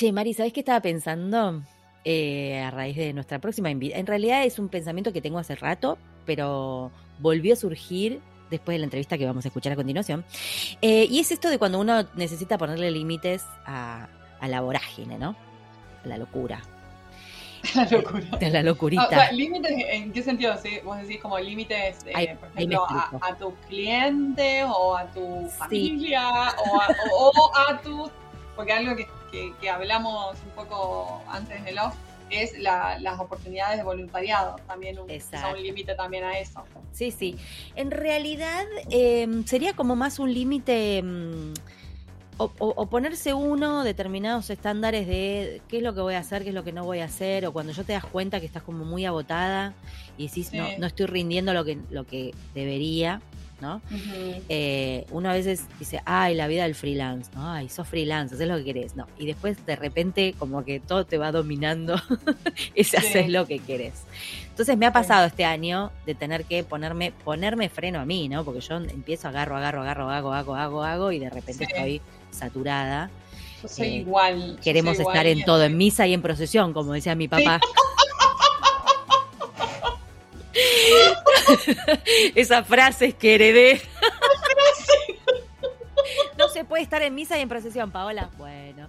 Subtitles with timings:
[0.00, 1.62] Che, Mari, ¿sabés qué estaba pensando?
[2.06, 4.00] Eh, a raíz de nuestra próxima invitación.
[4.00, 8.78] En realidad es un pensamiento que tengo hace rato, pero volvió a surgir después de
[8.78, 10.24] la entrevista que vamos a escuchar a continuación.
[10.80, 14.08] Eh, y es esto de cuando uno necesita ponerle límites a,
[14.40, 15.36] a la vorágine, ¿no?
[16.02, 16.62] A la locura.
[17.74, 18.24] La locura.
[18.40, 19.04] A la locurita.
[19.04, 20.56] O sea, límites, ¿en qué sentido?
[20.56, 20.78] ¿Sí?
[20.82, 25.46] Vos decís como límites, eh, Ahí- por ejemplo, a, a tus clientes o a tu
[25.50, 25.58] Sí.
[25.58, 26.26] familia
[26.56, 28.10] o a, o- o a tu...
[28.56, 31.94] Porque algo que, que- que hablamos un poco antes del off
[32.30, 34.56] es la- las oportunidades de voluntariado.
[34.66, 35.08] También un,
[35.62, 36.62] límite también a eso.
[36.92, 37.36] Sí, sí.
[37.76, 41.52] En realidad eh, sería como más un límite mm,
[42.38, 46.42] o, o- o ponerse uno determinados estándares de qué es lo que voy a hacer,
[46.42, 48.46] qué es lo que no voy a hacer, o cuando yo te das cuenta que
[48.46, 49.74] estás como muy agotada
[50.16, 50.56] y decís, Sí.
[50.56, 53.20] no, no estoy rindiendo lo que, lo que debería,
[53.60, 53.80] ¿no?
[54.48, 57.50] Eh, uno a veces dice, ay, la vida del freelance, ¿no?
[57.52, 59.06] Ay, sos freelance, haces lo que querés, ¿no?
[59.18, 61.94] Y después de repente como que todo te va dominando
[62.74, 63.06] y se Sí.
[63.06, 63.94] haces lo que querés.
[64.50, 68.44] Entonces me ha pasado este año de tener que ponerme, ponerme freno a mí, ¿no?
[68.44, 71.72] Porque yo empiezo, agarro, agarro, agarro, hago, hago, hago, hago y de repente Sí.
[71.72, 72.00] estoy
[72.30, 73.10] saturada.
[73.62, 74.58] Yo soy Eh, igual.
[74.62, 77.60] Queremos soy estar en todo, en misa y en procesión, como decía mi papá.
[82.34, 83.80] Esas frases que heredé.
[86.38, 88.30] No se puede estar en misa y en procesión, Paola.
[88.38, 88.88] Bueno,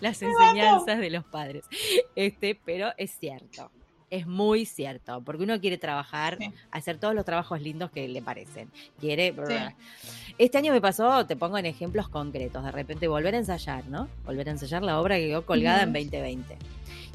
[0.00, 1.64] las enseñanzas de los padres.
[2.16, 3.70] Este, pero es cierto.
[4.10, 6.52] Es muy cierto, porque uno quiere trabajar, Sí.
[6.72, 8.70] hacer todos los trabajos lindos que le parecen.
[9.00, 9.32] Quiere.
[9.46, 9.54] Sí.
[10.36, 14.08] Este año me pasó, te pongo en ejemplos concretos, de repente volver a ensayar, ¿no?
[14.26, 15.98] Volver a ensayar la obra que quedó colgada en Ujú.
[16.00, 16.58] 2020.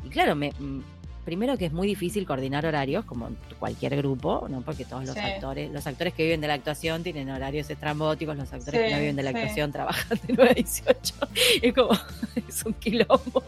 [0.06, 0.80] Y claro, me, mm,
[1.28, 3.28] primero que es muy difícil coordinar horarios, como
[3.60, 4.62] cualquier grupo, ¿no?
[4.62, 5.20] Porque todos los Sí.
[5.20, 8.98] actores, los actores que viven de la actuación tienen horarios estrambóticos, los actores que no
[9.02, 9.38] viven de la sí.
[9.38, 11.16] actuación trabajan de 9 a 18.
[11.64, 11.90] Es como,
[12.48, 13.44] es un quilombo.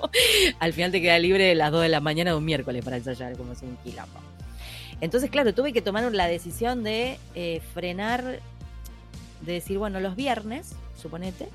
[0.59, 2.97] Al final te queda libre de las 2 de la mañana de un miércoles para
[2.97, 4.19] ensayar, como es un quilombo.
[4.99, 8.41] Entonces, claro, tuve que tomar la decisión de eh, frenar,
[9.39, 11.47] de decir, bueno, los viernes, suponete,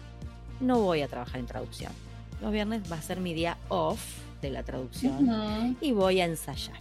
[0.58, 1.92] no voy a trabajar en traducción.
[2.40, 4.00] Los viernes va a ser mi día off
[4.44, 6.78] de la traducción y voy a ensayar.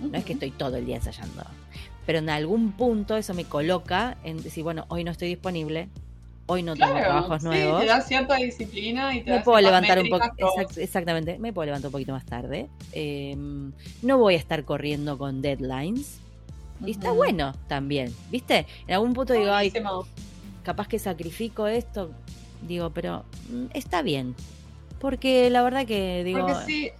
[0.00, 1.44] No es que estoy todo el día ensayando,
[2.06, 5.88] pero en algún punto eso me coloca en decir, bueno, hoy no estoy disponible,
[6.46, 7.80] hoy no tengo trabajos sí, nuevos.
[7.82, 11.52] te da cierta disciplina y te Me da puedo levantar un poco, exact- exactamente, me
[11.52, 12.68] puedo levantar un poquito más tarde.
[12.92, 13.36] Eh,
[14.02, 16.18] no voy a estar corriendo con deadlines.
[16.84, 18.66] Y está bueno también, ¿viste?
[18.86, 19.70] En algún punto digo, ay,
[20.62, 22.10] capaz que sacrifico esto,
[22.66, 24.34] digo, pero mm, está bien.
[25.00, 26.90] Porque la verdad que digo, Porque si,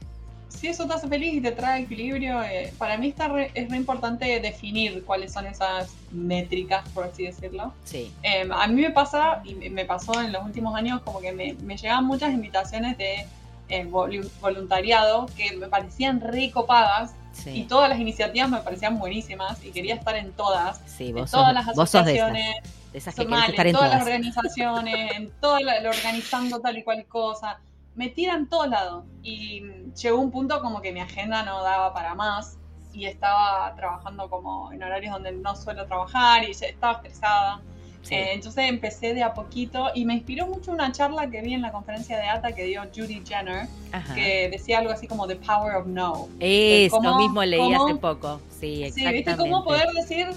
[0.48, 3.70] si eso te hace feliz y te trae equilibrio, eh, para mí está re- es
[3.70, 7.72] re importante definir cuáles son esas métricas, por así decirlo.
[7.84, 11.32] sí, Eh, a mí me pasa, y me- pasó en los últimos años, como que
[11.32, 13.26] me, me llegaban muchas invitaciones de
[13.68, 18.98] eh, volu- voluntariado que me parecían re copadas y sí, todas las iniciativas me parecían
[18.98, 20.80] buenísimas y quería estar en todas.
[20.86, 22.56] sí, En vos todas sos, las vos sos de esas, asociaciones,
[22.92, 24.06] de esas que mal, estar en en todas las todas.
[24.14, 27.60] organizaciones, en todo la- lo organizando tal y cual cosa.
[28.00, 29.04] Me tiran todos lados.
[29.22, 32.56] Y mm, llegó un punto como que mi agenda no daba para más.
[32.94, 37.60] Y estaba trabajando como en horarios donde no suelo trabajar y estaba estresada.
[38.02, 38.14] Sí.
[38.14, 41.60] Eh, entonces empecé de a poquito y me inspiró mucho una charla que vi en
[41.60, 44.14] la conferencia de ATA que dio Judy Jenner, Ajá.
[44.14, 46.26] que decía algo así como The Power of No.
[46.40, 48.40] Es, cómo- lo mismo leí cómo- hace poco.
[48.48, 49.16] Sí, Sí, exactamente.
[49.30, 50.28] ¿viste cómo poder decir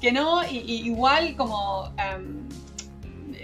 [0.00, 2.48] que no y, y igual como, em,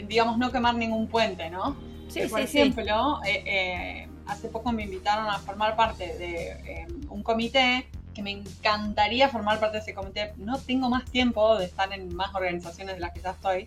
[0.08, 1.76] digamos, no quemar ningún puente, ¿no?
[2.12, 2.58] Sí, Eh, Por sí, sí.
[2.60, 6.50] ejemplo, eh, eh, hace poco me invitaron a formar parte de
[6.82, 10.32] em, un comité que me encantaría formar parte de ese comité.
[10.36, 13.66] No tengo más tiempo de estar en más organizaciones de las que ya estoy.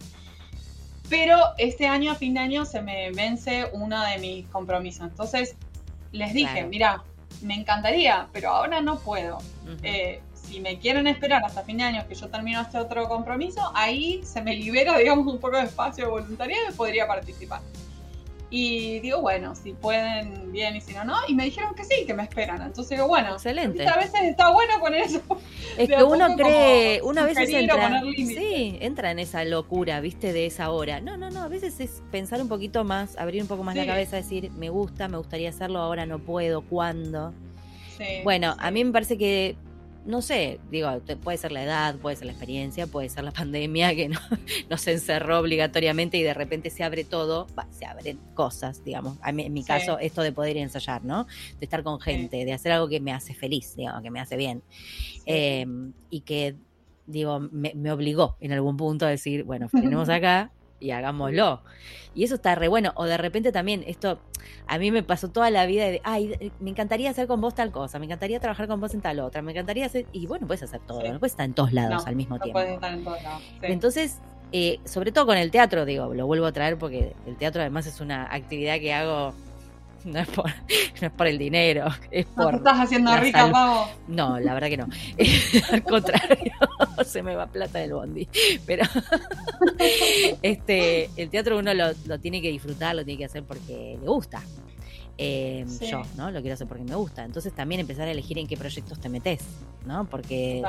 [1.10, 5.08] Pero este año, a fin de año, se me vence uno de mis compromisos.
[5.08, 5.56] Entonces,
[6.12, 6.68] les dije, Claro.
[6.68, 7.04] mira,
[7.42, 9.40] me encantaría, pero ahora no puedo.
[9.84, 13.72] Eh, si me quieren esperar hasta fin de año que yo termino este otro compromiso,
[13.76, 17.62] ahí se me libera, digamos, un poco de espacio de voluntariado y podría participar.
[18.58, 21.16] Y digo, bueno, si pueden, bien, y si no, no.
[21.28, 22.62] Y me dijeron que sí, que me esperan.
[22.62, 23.86] Entonces digo, bueno, Excelente.
[23.86, 25.22] a veces está bueno con eso.
[25.78, 30.32] Es que uno cree, uno a veces entra, poner sí, entra en esa locura, viste,
[30.32, 31.02] de esa hora.
[31.02, 33.86] No, no, no, a veces es pensar un poquito más, abrir un poco más la
[33.86, 37.34] cabeza, decir, me gusta, me gustaría hacerlo, ahora no puedo, ¿cuándo?
[37.98, 38.60] Sí, Bueno, sí.
[38.62, 39.58] a mí me parece que,
[40.06, 40.90] no sé, digo,
[41.24, 44.20] puede ser la edad, puede ser la experiencia, puede ser la pandemia que no,
[44.70, 49.18] nos encerró obligatoriamente y de repente se abre todo, va, se abren cosas, digamos.
[49.22, 49.68] A mí, en mi Sí.
[49.68, 51.26] caso, esto de poder ir a ensayar, ¿no?
[51.60, 54.38] De estar con gente, de hacer algo que me hace feliz, digamos, que me hace
[54.38, 54.62] bien.
[54.70, 55.22] Sí.
[55.26, 55.66] Eh,
[56.10, 56.56] y que,
[57.08, 60.52] digo, me, me obligó en algún punto a decir, bueno, frenemos acá
[60.86, 61.62] y hagámoslo.
[62.14, 62.94] Y eso está re bueno.
[62.96, 64.20] O de repente también, esto
[64.68, 67.72] a mí me pasó toda la vida de, ay, me encantaría hacer con vos tal
[67.72, 70.64] cosa, me encantaría trabajar con vos en tal otra, me encantaría hacer, y bueno, puedes
[70.64, 72.60] hacer todo, no puedes estar en todos lados al mismo no tiempo.
[72.60, 73.42] Puedes estar en todos lados.
[73.62, 74.20] Entonces,
[74.52, 77.88] eh, sobre todo con el teatro, digo, lo vuelvo a traer porque el teatro además
[77.88, 79.34] es una actividad que hago
[80.14, 82.52] no es por, no es por el dinero, es por.
[82.52, 83.90] ¿No estás haciendo rica, pavo?
[84.08, 84.88] No, la verdad que no.
[85.72, 86.54] Al contrario,
[87.06, 88.28] se me va plata del bondi.
[88.66, 88.86] Pero
[90.42, 94.08] este, el teatro uno lo, lo, tiene que disfrutar, lo tiene que hacer porque le
[94.08, 94.44] gusta.
[95.18, 96.30] Eh, Yo, ¿no?
[96.30, 97.24] Lo quiero hacer porque me gusta.
[97.24, 99.44] Entonces también empezar a elegir en qué proyectos te metes,
[99.86, 100.06] ¿no?
[100.06, 100.62] Porque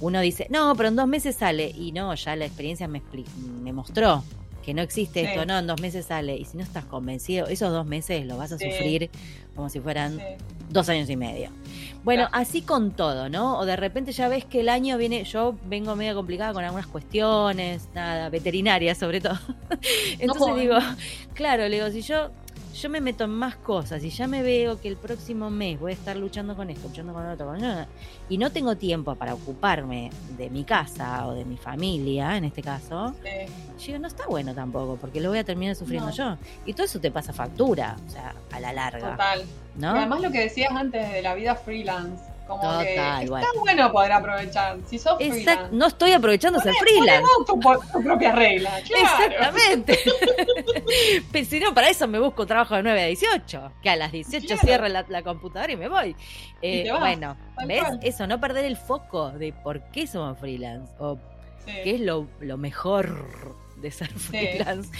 [0.00, 1.68] uno dice, no, pero en dos meses sale.
[1.68, 3.02] Y no, ya la experiencia me,
[3.62, 4.24] me mostró
[4.68, 6.36] que no existe esto, no, en dos meses sale.
[6.36, 9.08] Y si no estás convencido, esos dos meses lo vas a sufrir
[9.56, 10.20] como si fueran
[10.68, 11.48] dos años y medio.
[12.04, 13.58] Bueno, así con todo, ¿no?
[13.58, 16.86] O de repente ya ves que el año viene, yo vengo medio complicada con algunas
[16.86, 19.38] cuestiones, nada, veterinarias sobre todo.
[20.18, 20.76] Entonces digo,
[21.32, 22.30] claro, le digo, si yo
[22.78, 25.92] yo me meto en más cosas y ya me veo que el próximo mes voy
[25.92, 27.86] a estar luchando con esto, luchando con otro, con otro,
[28.28, 32.62] y no tengo tiempo para ocuparme de mi casa o de mi familia, en este
[32.62, 33.14] caso,
[33.76, 33.86] sí.
[33.86, 36.36] digo, no está bueno tampoco, porque lo voy a terminar sufriendo yo.
[36.66, 39.10] Y todo eso te pasa factura, o sea, a la larga.
[39.10, 39.44] Total.
[39.76, 39.90] ¿no?
[39.90, 44.12] además lo que decías antes de la vida freelance como Total, que está bueno poder
[44.12, 44.78] aprovechar.
[44.86, 47.28] Si sos freelance, no estoy aprovechando ser freelance.
[47.46, 47.60] Tu,
[47.92, 48.78] tu, propia regla.
[48.78, 49.98] Exactamente.
[51.32, 53.72] Pero si no, para eso me busco trabajo de 9 a 18.
[53.82, 56.16] Que a las 18 cierro la, computadora y me voy.
[56.62, 57.36] Eh, bueno,
[57.66, 57.84] ¿ves?
[58.02, 60.90] Eso, no perder el foco de por qué somos freelance.
[60.98, 61.18] O
[61.66, 63.26] qué es lo, lo mejor
[63.76, 64.90] de ser freelance.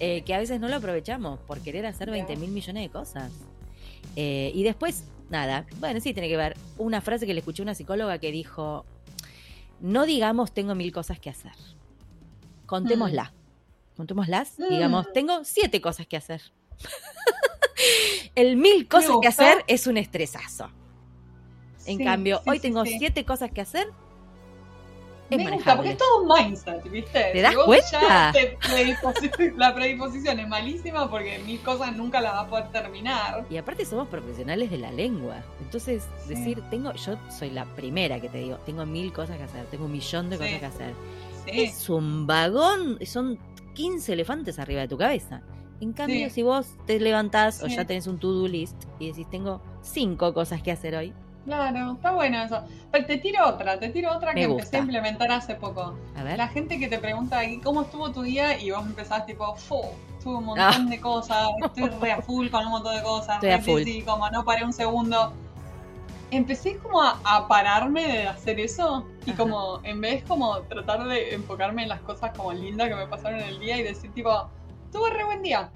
[0.00, 3.30] Eh, que a veces no lo aprovechamos por querer hacer 20 mil millones de cosas.
[4.16, 6.56] Eh, y después nada, bueno, sí tiene que ver.
[6.78, 8.84] Una frase que le escuché a una psicóloga que dijo,
[9.80, 11.52] no digamos tengo mil cosas que hacer,
[12.66, 13.24] contémosla.
[13.24, 13.96] Mm.
[13.96, 14.68] Contémoslas, mm.
[14.68, 16.42] digamos, tengo siete cosas que hacer.
[18.34, 20.70] El mil cosas que hacer es un estresazo.
[21.86, 23.88] En cambio, hoy tengo siete cosas que hacer,
[25.30, 27.30] me gusta, porque es todo un mindset, ¿viste?
[27.32, 28.32] ¿Te das cuenta?
[29.56, 33.44] la predisposición es malísima porque mil cosas nunca las va a poder terminar.
[33.50, 35.42] Y aparte somos profesionales de la lengua.
[35.60, 39.64] Entonces, decir, tengo, yo soy la primera que te digo, tengo mil cosas que hacer,
[39.66, 40.94] tengo un millón de cosas que hacer.
[41.46, 43.38] Es un vagón, son
[43.74, 45.42] 15 elefantes arriba de tu cabeza.
[45.80, 49.60] En cambio, si vos te levantás o ya tenés un to-do list y decís, tengo
[49.82, 51.12] cinco cosas que hacer hoy,
[51.46, 52.60] Claro, está bueno eso.
[52.90, 55.96] Pero te tiro otra, te tiro otra que empecé a implementar hace poco.
[56.16, 56.36] A ver.
[56.36, 59.80] La gente que te pregunta cómo estuvo tu día y vos empezás tipo, fu,
[60.22, 60.90] tuve un montón ah.
[60.90, 63.84] de cosas, estoy re a full con un montón de cosas, estoy a full.
[63.84, 65.32] Sí, como no paré un segundo.
[66.32, 71.84] Empecé como a, pararme de hacer eso y como en vez como tratar de enfocarme
[71.84, 74.50] en las cosas como lindas que me pasaron en el día y decir tipo,
[74.90, 75.70] tuve re buen día.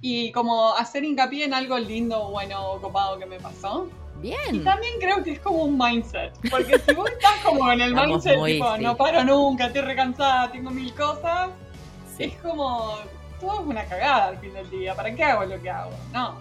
[0.00, 3.86] Y como hacer hincapié en algo lindo, bueno, copado que me pasó.
[4.20, 4.54] Bien.
[4.54, 6.32] Y también creo que es como un mindset.
[6.50, 10.70] Porque si vos estás como en el mindset, tipo, no paro nunca, estoy recansada, tengo
[10.70, 11.50] mil cosas,
[12.18, 12.98] es como,
[13.40, 14.94] todo es una cagada al fin del día.
[14.94, 15.92] ¿Para qué hago lo que hago?
[16.12, 16.36] No.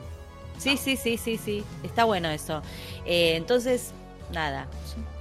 [0.57, 1.63] Sí, sí, sí, sí, sí.
[1.83, 2.61] Está bueno eso.
[3.05, 3.93] Eh, entonces,
[4.31, 4.67] nada.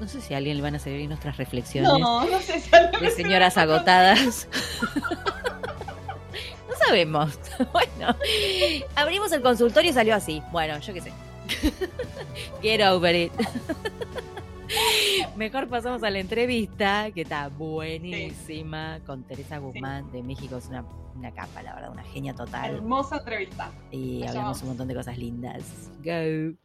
[0.00, 1.90] No sé si a alguien le van a servir nuestras reflexiones.
[1.90, 4.48] No, no sé si a De señoras agotadas.
[6.68, 7.38] no sabemos.
[7.72, 8.14] Bueno,
[8.94, 10.42] abrimos el consultorio y salió así.
[10.52, 11.12] Bueno, yo qué sé.
[12.62, 13.32] Get over it.
[15.36, 20.56] Mejor pasamos a la entrevista, que está buenísima, con Teresa Guzmán de México.
[20.56, 20.84] Es una,
[21.16, 22.74] una, capa, la verdad, una genia total.
[22.74, 23.70] Hermosa entrevista.
[23.90, 25.90] Y hablamos un montón de cosas lindas.
[26.02, 26.56] Go.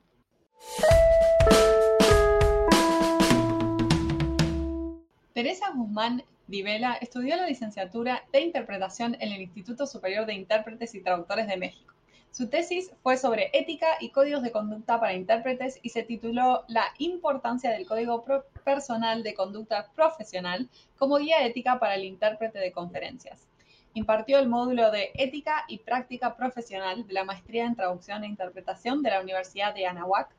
[5.33, 11.01] Teresa Guzmán Divela estudió la licenciatura de interpretación en el Instituto Superior de Intérpretes y
[11.01, 11.92] Traductores de México
[12.33, 16.85] su tesis fue sobre ética y códigos de conducta para intérpretes y se tituló La
[16.97, 18.25] importancia del código
[18.65, 23.47] personal de conducta profesional como guía ética para el intérprete de conferencias.
[23.93, 29.03] Impartió el módulo de Ética y Práctica Profesional de la Maestría en Traducción e Interpretación
[29.03, 30.29] de la Universidad de Anahuac.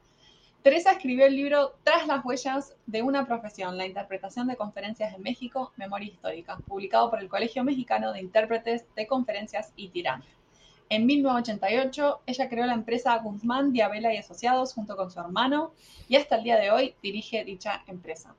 [0.65, 5.23] Teresa escribió el libro Tras las huellas de una profesión, la interpretación de conferencias en
[5.23, 10.25] México, Memoria Histórica, publicado por el Colegio Mexicano de Intérpretes de Conferencias y Tirán.
[10.89, 15.73] En 1988, ella creó la empresa Guzmán, Diabela y Asociados junto con su hermano
[16.09, 18.35] y hasta el día de hoy dirige dicha empresa.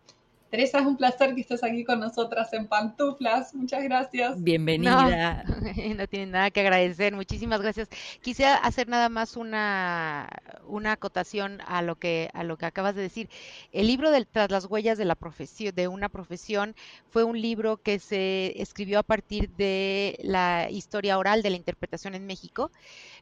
[0.56, 3.54] Teresa, es un placer que estés aquí con nosotras en Pantuflas.
[3.54, 4.42] Muchas gracias.
[4.42, 5.44] Bienvenida.
[5.98, 7.14] No, tiene nada que agradecer.
[7.14, 7.90] Muchísimas gracias.
[8.22, 10.30] Quisiera hacer nada más una,
[10.66, 13.30] una acotación a lo que a lo que acabas de decir.
[13.74, 16.74] El libro del Tras las huellas de la profesión de una profesión
[17.10, 22.16] fue un libro que se escribió a partir de la historia oral de la interpretación
[22.16, 22.72] en México.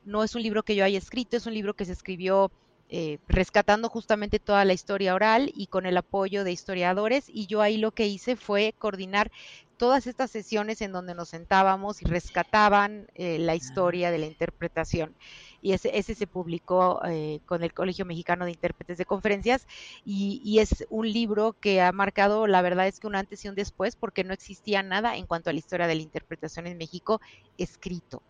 [0.06, 2.52] No es un libro que yo haya escrito, es un libro que se escribió
[2.96, 7.26] eh, rescatando justamente toda la historia oral y con el apoyo de historiadores.
[7.28, 9.32] Y yo ahí lo que hice fue coordinar
[9.78, 15.16] todas estas sesiones en donde nos sentábamos y rescataban eh, la historia de la interpretación.
[15.60, 19.66] Y ese, ese se publicó eh, con el Colegio Mexicano de Intérpretes de Conferencias
[20.06, 23.50] y, y, es un libro que ha marcado, la verdad es que un antes y
[23.50, 26.78] un después, porque no existía nada en cuanto a la historia de la interpretación en
[26.78, 27.22] México
[27.58, 28.22] escrito.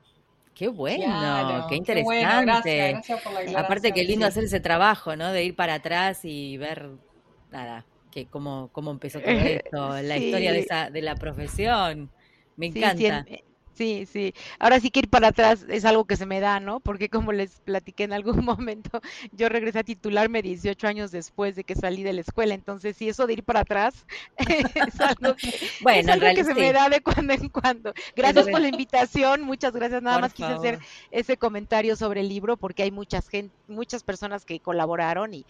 [0.56, 2.96] Qué bueno, qué interesante.
[3.56, 5.32] Aparte, qué lindo hacer ese trabajo, ¿no?
[5.32, 6.90] De ir para atrás y ver,
[7.52, 12.12] nada, que cómo, cómo empezó todo esto, la historia de, esa, de la profesión.
[12.56, 13.26] Me encanta.
[13.28, 13.36] Sí,
[13.76, 14.34] sí.
[14.60, 16.80] Ahora sí que ir para atrás es algo que se me da, ¿no?
[16.80, 19.02] Porque como les platiqué en algún momento,
[19.32, 22.54] yo regresé a titularme 18 años después de que salí de la escuela.
[22.54, 24.06] Entonces, sí, eso de ir para atrás
[24.38, 25.52] es algo que,
[25.82, 27.94] bueno, que se me da de cuando en cuando.
[28.16, 30.02] Gracias por la invitación, muchas gracias.
[30.02, 30.80] Nada más quise hacer
[31.12, 35.46] ese comentario sobre el libro porque hay muchas gente, muchas personas que colaboraron y,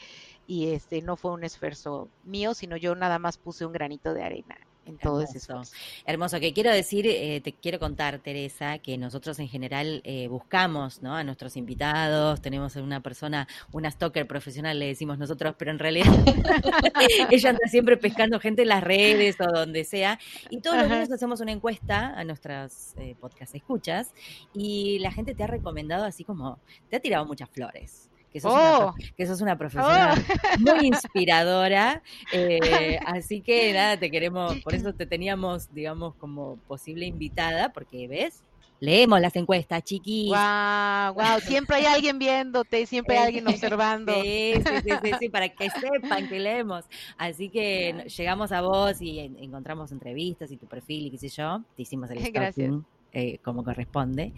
[0.47, 4.23] y este no fue un esfuerzo mío, sino yo nada más puse un granito de
[4.23, 5.71] arena en todo Hermoso.
[6.05, 6.39] Hermoso.
[6.39, 11.15] Que quiero decir, eh, te quiero contar, Teresa, que nosotros en general eh, buscamos ¿no?
[11.15, 16.07] a nuestros invitados, tenemos una persona, una stalker profesional, le decimos nosotros, pero en realidad
[17.31, 20.19] ella anda siempre pescando gente en las redes o donde sea.
[20.49, 24.13] Y todos los días hacemos una encuesta a nuestras eh, podcast escuchas
[24.53, 26.59] y la gente te ha recomendado así como,
[26.89, 28.95] te ha tirado muchas flores que sos, una, oh.
[29.15, 30.59] que sos una profesora oh.
[30.59, 32.01] muy inspiradora.
[32.31, 38.07] Eh, así que nada, te queremos, por eso te teníamos, digamos, como posible invitada, porque
[38.07, 38.41] ves,
[38.79, 40.29] leemos las encuestas, chiquis.
[40.29, 44.13] Wow, wow, siempre hay alguien viéndote, siempre hay alguien observando.
[44.23, 46.85] Sí, sí, sí, sí, para que sepan que leemos.
[47.17, 51.61] Así que llegamos a vos y encontramos entrevistas y tu perfil y qué sé yo,
[51.75, 52.73] te hicimos el Gracias.
[53.15, 54.33] Eh, como corresponde.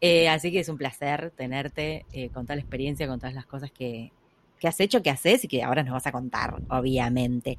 [0.00, 3.44] Eh, así que es un placer tenerte eh, con toda la experiencia, con todas las
[3.44, 4.12] cosas que,
[4.62, 7.58] has hecho, que haces y que ahora nos vas a contar, obviamente.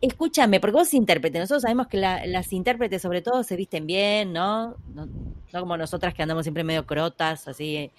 [0.00, 4.74] Escúchame, porque vos intérprete, nosotros sabemos que las intérpretes sobre todo se visten bien, ¿no?
[4.92, 5.06] ¿no?
[5.06, 5.60] ¿no?
[5.60, 7.92] como nosotras que andamos siempre medio crotas, así,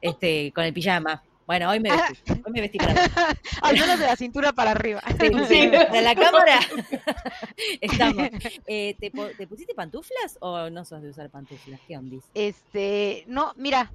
[0.00, 1.22] este, con el pijama.
[1.50, 2.94] Bueno, hoy me vestí, hoy me vestí para
[3.62, 5.02] Al menos de la cintura para arriba.
[5.18, 6.60] Sí, sí, de la cámara
[7.80, 8.28] estamos.
[8.68, 11.80] Eh, ¿te, ¿te, pusiste pantuflas o no sos de usar pantuflas?
[11.88, 12.18] ¿Qué onda?
[12.34, 13.90] Este, no, mira.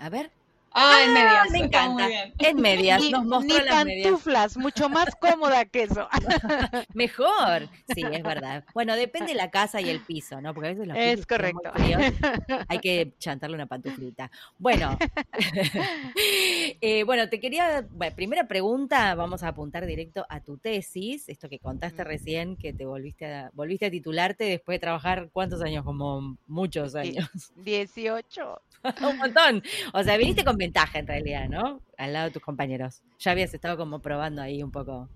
[0.00, 0.32] A ver.
[0.72, 1.50] Ah, en medias.
[1.50, 2.08] Me encanta.
[2.38, 3.02] En medias.
[3.02, 6.08] Ni, Nos mostró las pantuflas, mucho más cómoda que eso.
[6.94, 7.68] Mejor.
[7.94, 8.64] Sí, es verdad.
[8.74, 10.54] Bueno, depende de la casa y el piso, ¿no?
[10.54, 11.72] Porque a veces los Es correcto.
[12.68, 14.30] hay que chantarle una pantuflita.
[14.58, 14.98] Bueno.
[16.80, 17.86] eh, bueno, te quería.
[17.90, 21.28] Bueno, primera pregunta, vamos a apuntar directo a tu tesis.
[21.28, 25.62] Esto que contaste recién, que te volviste a, volviste a titularte después de trabajar, ¿cuántos
[25.62, 25.84] años?
[25.84, 27.28] Como muchos años.
[27.56, 28.62] 18.
[29.02, 29.62] Un montón.
[29.92, 31.80] O sea, viniste con ventaja en realidad, ¿no?
[31.96, 33.02] Al lado de tus compañeros.
[33.18, 35.08] Ya habías estado como probando ahí un poco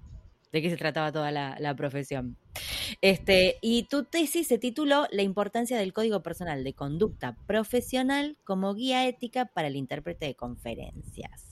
[0.52, 2.36] de qué se trataba toda la, profesión.
[3.00, 8.74] Este, y tu tesis se tituló La importancia del código personal de conducta profesional como
[8.74, 11.51] guía ética para el intérprete de conferencias.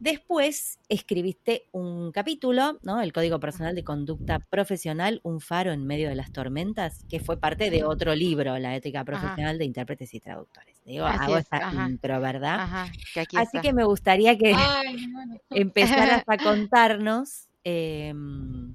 [0.00, 3.00] Después escribiste un capítulo, ¿no?
[3.00, 7.38] El Código Personal de Conducta Profesional, un faro en medio de las tormentas, que fue
[7.38, 10.82] parte de otro libro, La Ética Profesional de Intérpretes y Traductores.
[10.84, 12.88] Digo, hago esta intro, ¿verdad?
[13.36, 14.54] Así que me gustaría que
[15.50, 18.74] empezaras a contarnos em,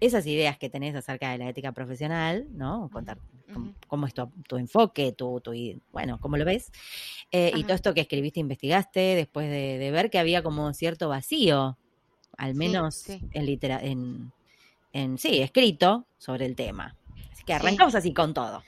[0.00, 2.90] esas ideas que tenés acerca de la ética profesional, ¿no?
[2.92, 3.18] Contar
[3.86, 5.52] cómo, es tu, enfoque, tu, tu,
[5.92, 6.70] bueno, cómo lo ves.
[7.30, 11.78] Eh, y todo esto que escribiste, investigaste, después de, ver que había como cierto vacío,
[12.36, 14.32] al menos en, litera en,
[14.92, 16.96] en, sí, escrito sobre el tema.
[17.32, 18.62] Así que arrancamos así con todo.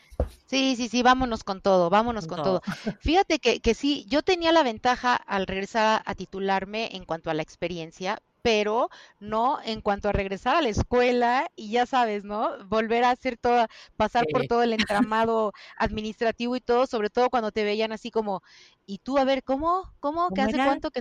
[0.46, 2.62] Sí, sí, sí, vámonos con todo, vámonos con, todo.
[3.00, 7.34] Fíjate que, que sí, yo tenía la ventaja al regresar a titularme en cuanto a
[7.34, 12.62] la experiencia, pero no en cuanto a regresar a la escuela y ya sabes, ¿no?
[12.66, 14.74] Volver a hacer toda, pasar por todo el
[15.08, 18.42] entramado administrativo y todo, sobre todo cuando te veían así como,
[18.84, 19.90] y tú a ver, ¿cómo?
[19.98, 20.28] ¿Cómo?
[20.34, 21.00] ¿Qué hace cuánto que?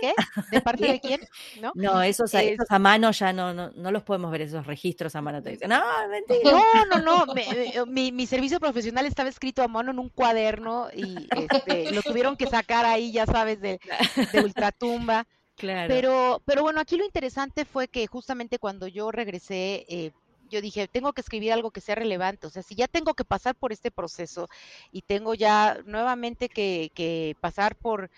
[0.00, 0.14] ¿Qué?
[0.50, 1.20] ¿De parte de quién?
[1.60, 5.14] No, no esos, esos, a mano ya no, no, no los podemos ver, esos registros
[5.14, 5.40] a mano.
[5.40, 6.50] Te dicen, no, mentira.
[6.50, 6.62] No,
[6.98, 11.92] no, no, mi, mi, servicio profesional estaba escrito a mano en un cuaderno y este,
[11.92, 13.78] lo tuvieron que sacar ahí, ya sabes, de,
[14.32, 15.24] de ultratumba
[15.56, 15.88] Claro.
[15.88, 20.12] Pero, pero bueno, aquí lo interesante fue que justamente cuando yo regresé, eh,
[20.50, 22.46] yo dije, tengo que escribir algo que sea relevante.
[22.46, 24.48] O sea, si ya tengo que pasar por este proceso
[24.92, 28.10] y tengo ya nuevamente que, pasar por,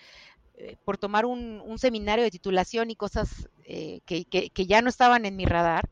[0.55, 5.25] eh, por tomar un, seminario de titulación y cosas eh, que, que, ya no estaban
[5.25, 5.89] en mi radar,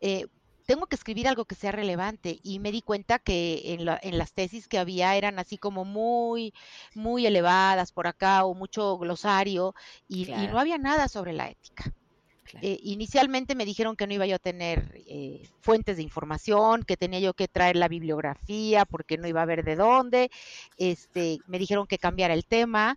[0.00, 0.26] eh,
[0.66, 4.18] tengo que escribir algo que sea relevante y me di cuenta que en, la, en,
[4.18, 6.52] las tesis que había eran así como muy,
[6.94, 9.74] muy elevadas por acá o mucho glosario
[10.08, 11.92] y, no había nada sobre la ética.
[12.62, 16.96] Eh, inicialmente me dijeron que no iba yo a tener eh, fuentes de información, que
[16.96, 20.30] tenía yo que traer la bibliografía porque no iba a ver de dónde.
[20.78, 22.96] Este, me dijeron que cambiara el tema.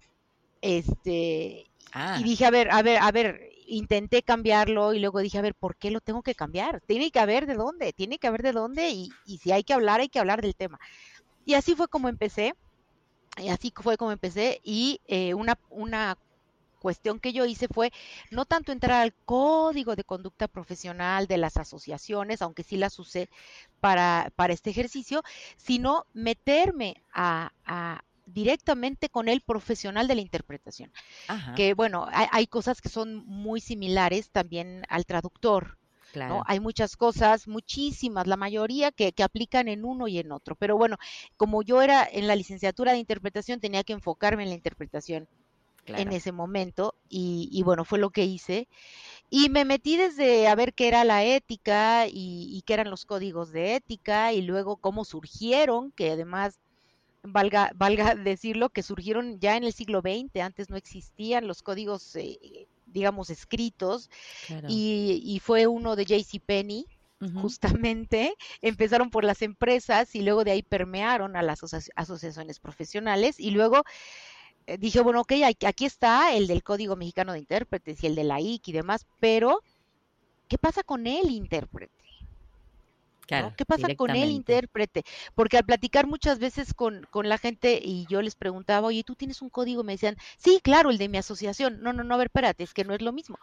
[0.62, 2.18] Este, ah.
[2.20, 5.56] y dije, a ver, a ver, a ver, intenté cambiarlo y luego dije, a ver,
[5.56, 6.82] ¿por qué lo tengo que cambiar?
[6.82, 9.74] Tiene que haber de dónde, tiene que haber de dónde y, y si hay que
[9.74, 10.80] hablar, hay que hablar del tema.
[11.46, 12.54] Y así fue como empecé.
[13.38, 16.18] Y así fue como empecé y eh, una, una
[16.80, 17.92] cuestión que yo hice fue
[18.32, 23.30] no tanto entrar al código de conducta profesional de las asociaciones, aunque sí las usé
[23.80, 25.22] para, para este ejercicio,
[25.58, 27.52] sino meterme a,
[28.34, 30.92] directamente con el profesional de la interpretación.
[31.56, 35.78] Que bueno, hay, cosas que son muy similares también al traductor.
[36.12, 36.42] Claro.
[36.48, 40.56] Hay muchas cosas, muchísimas, la mayoría que, que, aplican en uno y en otro.
[40.56, 40.98] Pero bueno,
[41.38, 45.28] como yo era en la licenciatura de interpretación, tenía que enfocarme en la interpretación
[45.98, 48.68] en ese momento y, bueno, fue lo que hice.
[49.30, 53.52] Y me metí desde a ver qué era la ética y, qué eran los códigos
[53.52, 56.60] de ética y luego cómo surgieron, que además
[57.24, 62.16] valga, valga decirlo, que surgieron ya en el siglo XX, antes no existían los códigos,
[62.16, 64.10] eh, digamos, escritos,
[64.68, 66.40] y, fue uno de J.C.
[66.40, 66.86] Penny,
[67.42, 71.62] justamente, empezaron por las empresas y luego de ahí permearon a las
[71.96, 73.84] asociaciones profesionales y luego
[74.68, 75.34] eh, dije, bueno, ok,
[75.66, 79.06] aquí está el del Código Mexicano de Intérpretes y el de la IC y demás,
[79.20, 79.62] pero
[80.48, 82.09] ¿qué pasa con el intérprete?
[83.30, 85.04] Claro, ¿Qué pasa con el intérprete?
[85.36, 89.14] Porque al platicar muchas veces con, con, la gente y yo les preguntaba, oye, ¿tú
[89.14, 89.84] tienes un código?
[89.84, 91.80] Me decían, sí, claro, el de mi asociación.
[91.84, 93.38] No, no, no, a ver, espérate, es que no es lo mismo.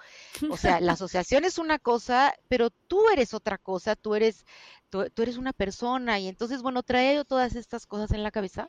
[0.50, 4.44] O sea, la asociación es una cosa, pero tú eres otra cosa, tú eres,
[4.90, 8.68] tú, tú eres una persona y entonces, bueno, trae todas estas cosas en la cabeza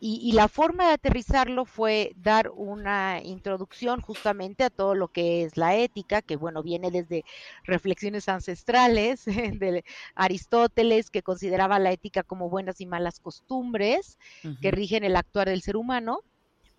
[0.00, 5.56] y, la forma de aterrizarlo fue dar una introducción justamente a todo lo que es
[5.56, 7.24] la ética, que bueno, viene desde
[7.64, 9.84] reflexiones ancestrales de
[10.14, 14.18] Aristóteles, que consideraba la ética como buenas y malas costumbres
[14.60, 16.20] que rigen el actuar del ser humano,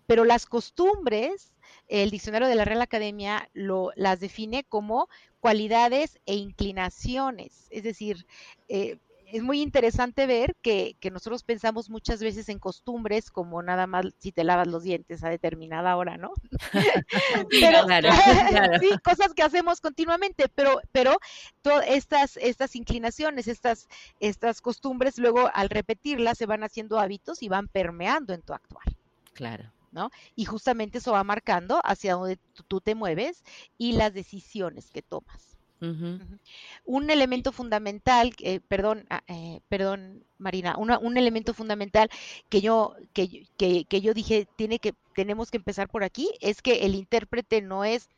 [0.06, 1.52] pero las costumbres,
[1.88, 5.08] el diccionario de la Real Academia lo, las define como
[5.40, 8.26] cualidades e inclinaciones, es decir,
[8.68, 8.98] eh,
[9.32, 14.32] es muy interesante ver que, nosotros pensamos muchas veces en costumbres como nada más si
[14.32, 16.32] te lavas los dientes a determinada hora, ¿no?
[18.80, 21.18] sí, cosas que hacemos continuamente, pero, pero
[21.62, 23.88] todas estas, estas inclinaciones, estas,
[24.20, 28.84] estas costumbres, luego al repetirlas se van haciendo hábitos y van permeando en tu actuar.
[29.32, 29.72] Claro.
[29.92, 30.10] ¿No?
[30.36, 32.38] Y justamente eso va marcando hacia donde
[32.68, 33.42] tú te mueves
[33.76, 35.50] y las decisiones que tomas.
[35.80, 42.10] Un elemento fundamental, eh, perdón, ah, eh, perdón, Marina, un elemento fundamental
[42.48, 46.84] que yo, que, que, yo dije, tiene que, tenemos que empezar por aquí, es que
[46.84, 48.08] el intérprete no es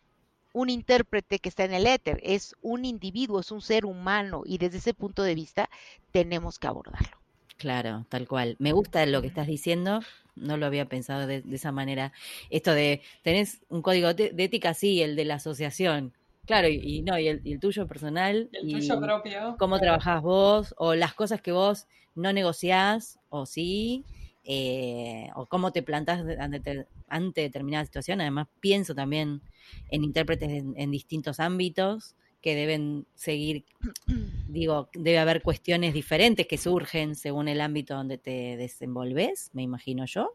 [0.53, 4.59] un intérprete que está en el éter, es un individuo, es un ser humano y
[4.59, 5.71] desde ese punto de vista
[6.11, 7.17] tenemos que abordarlo.
[7.59, 8.57] Claro, tal cual.
[8.59, 10.01] Me gusta lo que estás diciendo,
[10.35, 12.13] no lo había pensado de, esa manera.
[12.51, 16.13] Esto de, tenés un código de ética, sí, el de la asociación,
[16.47, 18.51] Claro, y, no, y el, tuyo personal.
[18.53, 19.57] El tuyo propio.
[19.59, 24.05] Cómo trabajás vos, o las cosas que vos no negociás, o sí,
[24.43, 28.21] eh, o cómo te plantás ante, ante, determinada situación.
[28.21, 29.41] Además, pienso también
[29.89, 33.65] en intérpretes en, distintos ámbitos que deben seguir,
[34.49, 40.07] digo, debe haber cuestiones diferentes que surgen según el ámbito donde te desenvolves, me imagino
[40.07, 40.35] yo.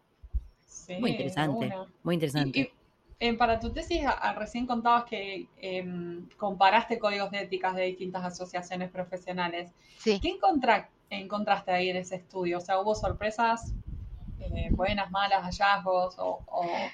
[0.66, 2.72] Sí, muy interesante, muy interesante
[3.38, 4.02] para tu tesis,
[4.36, 9.72] recién contabas que em, comparaste códigos de éticas de distintas asociaciones profesionales.
[9.98, 10.20] Sí.
[10.20, 10.30] ¿Qué
[11.10, 12.60] encontraste ahí en ese estudio?
[12.60, 13.74] O sea, ¿hubo sorpresas
[14.40, 16.44] eh, buenas, malas, hallazgos o,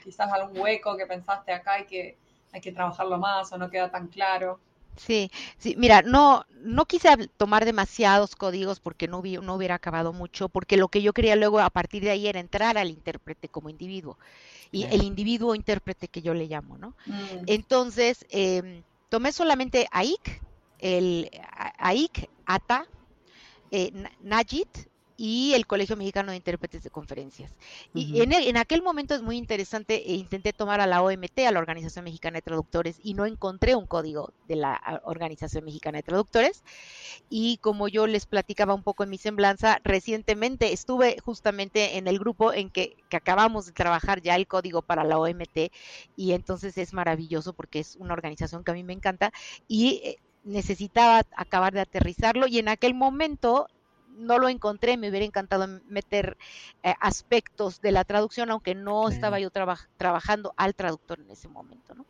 [0.03, 2.17] quizás algún hueco que pensaste acá y que
[2.53, 4.59] hay que trabajarlo más o no queda tan claro?
[4.95, 10.49] Sí, sí, mira, no, no quise tomar demasiados códigos porque no, no hubiera acabado mucho,
[10.49, 13.69] porque lo que yo quería luego a partir de ahí era entrar al intérprete como
[13.69, 14.17] individuo
[14.71, 16.95] y el individuo intérprete que yo le llamo, ¿no?
[17.05, 17.43] Mm.
[17.45, 20.41] Entonces, em, tomé solamente AIC,
[20.79, 21.29] el
[21.77, 22.87] AIC, ATA,
[23.71, 24.69] eh, Najit
[25.17, 27.51] y el Colegio Mexicano de Intérpretes de Conferencias.
[27.93, 31.51] Y en, en, aquel momento es muy interesante, e intenté tomar a la OMT, a
[31.51, 36.03] la Organización Mexicana de Traductores, y no encontré un código de la Organización Mexicana de
[36.03, 36.63] Traductores.
[37.29, 42.19] Y como yo les platicaba un poco en mi semblanza, recientemente estuve justamente en el
[42.19, 45.71] grupo en que, que acabamos de trabajar ya el código para la OMT,
[46.15, 49.31] y entonces es maravilloso porque es una organización que a mí me encanta,
[49.67, 53.67] y eh, necesitaba acabar de aterrizarlo, y en aquel momento
[54.15, 56.37] no lo encontré, me hubiera encantado meter
[56.83, 61.95] eh, aspectos de la traducción, aunque no estaba yo trabajando al traductor en ese momento,
[61.95, 62.05] ¿no?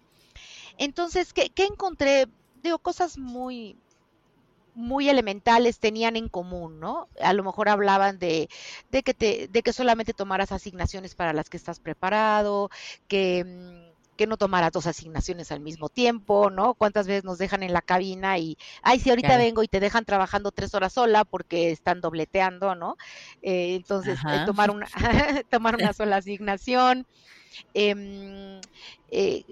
[0.78, 2.28] Entonces, ¿qué, encontré?
[2.62, 3.78] Digo, cosas muy,
[4.74, 7.08] muy elementales tenían en común, ¿no?
[7.22, 8.50] A lo mejor hablaban de,
[8.92, 12.70] de, que te, de que solamente tomaras asignaciones para las que estás preparado,
[13.08, 16.76] que mm, que no tomara dos asignaciones al mismo tiempo, ¿no?
[16.76, 20.06] ¿Cuántas veces nos dejan en la cabina y, ay, si ahorita vengo y te dejan
[20.06, 22.95] trabajando tres horas sola porque están dobleteando, ¿no?
[23.41, 24.88] Eh, entonces, eh, tomar, una,
[25.49, 27.06] tomar una sola asignación.
[27.73, 28.60] Em,
[29.10, 29.43] eh,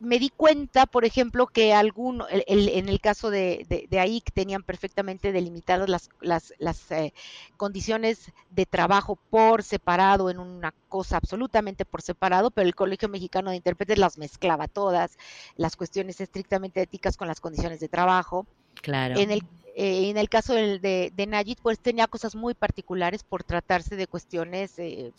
[0.00, 5.32] me di cuenta, por ejemplo, que algún, en el caso de, de, ahí tenían perfectamente
[5.32, 7.12] delimitadas las, las, las eh,
[7.56, 13.50] condiciones de trabajo por separado en una cosa absolutamente por separado, pero el Colegio Mexicano
[13.50, 15.18] de Intérpretes las mezclaba todas,
[15.56, 18.46] las cuestiones estrictamente éticas con las condiciones de trabajo.
[18.80, 19.18] Claro.
[19.18, 19.42] En el,
[19.74, 23.96] eh, en el caso de, de, de Nayit, pues tenía cosas muy particulares por tratarse
[23.96, 25.12] de cuestiones eh,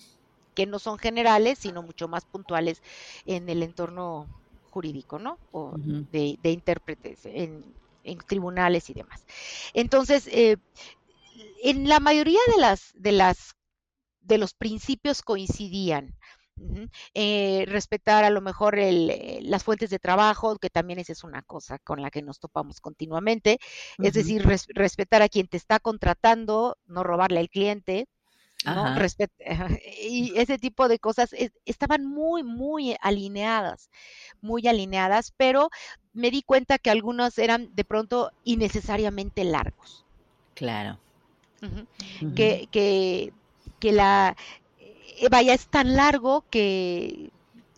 [0.56, 2.82] que no son generales, sino mucho más puntuales
[3.26, 4.28] en el entorno
[4.70, 5.38] jurídico, ¿no?
[5.52, 7.64] O de, intérpretes en,
[8.28, 9.26] tribunales y demás.
[9.74, 10.58] Entonces, eh,
[11.62, 13.56] en la mayoría de las, de las,
[14.22, 16.16] de los principios coincidían.
[17.14, 21.24] Eh, respetar a lo mejor el, eh, las fuentes de trabajo, que también esa es
[21.24, 23.60] una cosa con la que nos topamos continuamente,
[23.98, 28.10] es decir, respetar a quien te está contratando, no robarle al cliente,
[28.66, 28.96] ¿no?
[30.02, 31.34] y ese tipo de cosas
[31.66, 33.90] estaban muy, muy alineadas,
[34.42, 35.70] muy alineadas, pero
[36.14, 40.06] me di cuenta que algunos eran de pronto innecesariamente largos.
[40.56, 41.00] Claro.
[42.36, 43.34] Que, que,
[43.80, 44.36] que la,
[44.80, 47.32] eh, vaya, es tan largo que,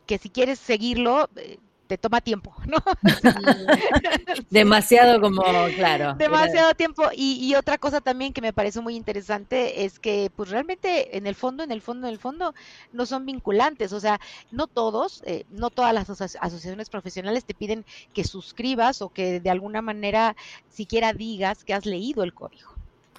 [0.06, 1.58] que si quieres seguirlo, eh,
[1.92, 2.78] te toma tiempo, ¿no?
[4.50, 5.44] Demasiado como,
[5.76, 6.14] claro.
[6.14, 7.04] Demasiado tiempo.
[7.14, 11.36] Y, otra cosa también que me parece muy interesante es que, pues realmente, en el
[11.36, 12.54] fondo, en el fondo, en el fondo,
[12.94, 13.92] no son vinculantes.
[13.92, 19.10] O sea, no todos, eh, no todas las asociaciones profesionales te piden que suscribas o
[19.10, 20.38] que de alguna manera
[20.70, 22.72] siquiera digas que has leído el código.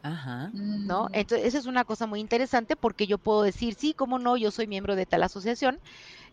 [0.03, 0.51] Ajá.
[0.53, 1.09] ¿No?
[1.13, 4.51] Entonces, esa es una cosa muy interesante porque yo puedo decir, sí, cómo no, yo
[4.51, 5.79] soy miembro de tal asociación,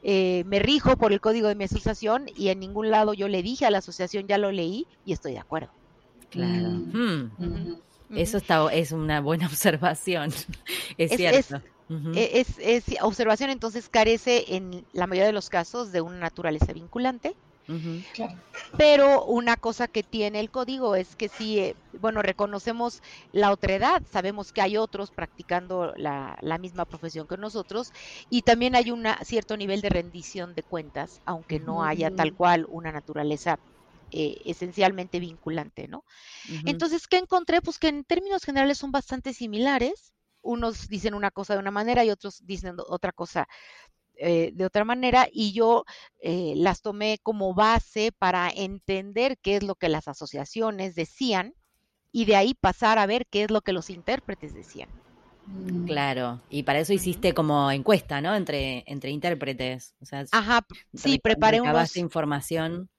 [0.01, 3.43] eh, me rijo por el código de mi asociación y en ningún lado yo le
[3.43, 5.69] dije a la asociación, ya lo leí y estoy de acuerdo.
[6.29, 6.69] Claro.
[6.69, 7.31] Mm.
[7.37, 7.75] Hmm.
[8.15, 10.31] Eso está, es una buena observación.
[10.97, 11.61] es, cierto.
[12.15, 16.71] E, es, es, observación, entonces carece en la mayoría de los casos de una naturaleza
[16.73, 17.35] vinculante.
[18.77, 23.01] Pero una cosa que tiene el código es que si, eh, bueno, reconocemos
[23.31, 27.91] la otredad, sabemos que hay otros practicando la, misma profesión que nosotros
[28.29, 32.65] y también hay un cierto nivel de rendición de cuentas, aunque no haya tal cual
[32.67, 33.57] una naturaleza
[34.11, 36.03] eh, esencialmente vinculante, ¿no?
[36.65, 37.61] Entonces, ¿qué encontré?
[37.61, 40.13] Pues que en términos generales son bastante similares.
[40.41, 43.47] Unos dicen una cosa de una manera y otros dicen otra cosa
[44.19, 45.85] eh, de otra manera y yo
[46.21, 51.53] eh, las tomé como base para entender qué es lo que las asociaciones decían
[52.11, 54.89] y de ahí pasar a ver qué es lo que los intérpretes decían.
[55.45, 55.85] Mm.
[55.85, 58.35] Claro, y para eso hiciste como encuesta, ¿no?
[58.35, 59.95] Entre, entre intérpretes.
[60.01, 61.95] O sea, Ajá, sí, preparé unos...
[61.97, 62.89] información.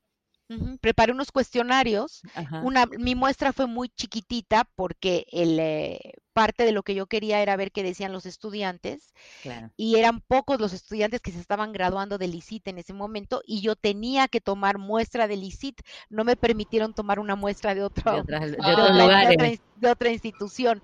[0.80, 2.22] Preparé unos cuestionarios.
[2.62, 7.42] Una, mi muestra fue muy chiquitita porque el, eh, parte de lo que yo quería
[7.42, 9.12] era ver qué decían los estudiantes.
[9.76, 13.60] Y eran pocos los estudiantes que se estaban graduando del ICIT en ese momento y
[13.60, 15.80] yo tenía que tomar muestra del ICIT.
[16.08, 20.82] No me permitieron tomar una muestra de, otro, de, otra, institución.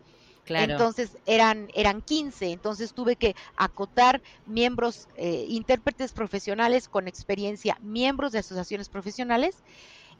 [0.49, 8.33] Entonces eran, eran 15, entonces tuve que acotar miembros, eh, intérpretes profesionales con experiencia, miembros
[8.33, 9.57] de asociaciones profesionales,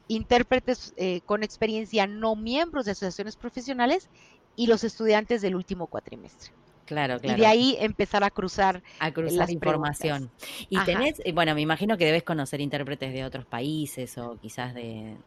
[0.07, 4.09] intérpretes eh, con experiencia no miembros de asociaciones profesionales
[4.55, 6.51] y los estudiantes del último cuatrimestre.
[6.85, 7.37] Claro, claro.
[7.37, 10.31] Y de ahí empezar a cruzar, a cruzar información.
[10.69, 14.73] Y tenés, eh, bueno, me imagino que debes conocer intérpretes de otros países o quizás
[14.73, 15.17] de,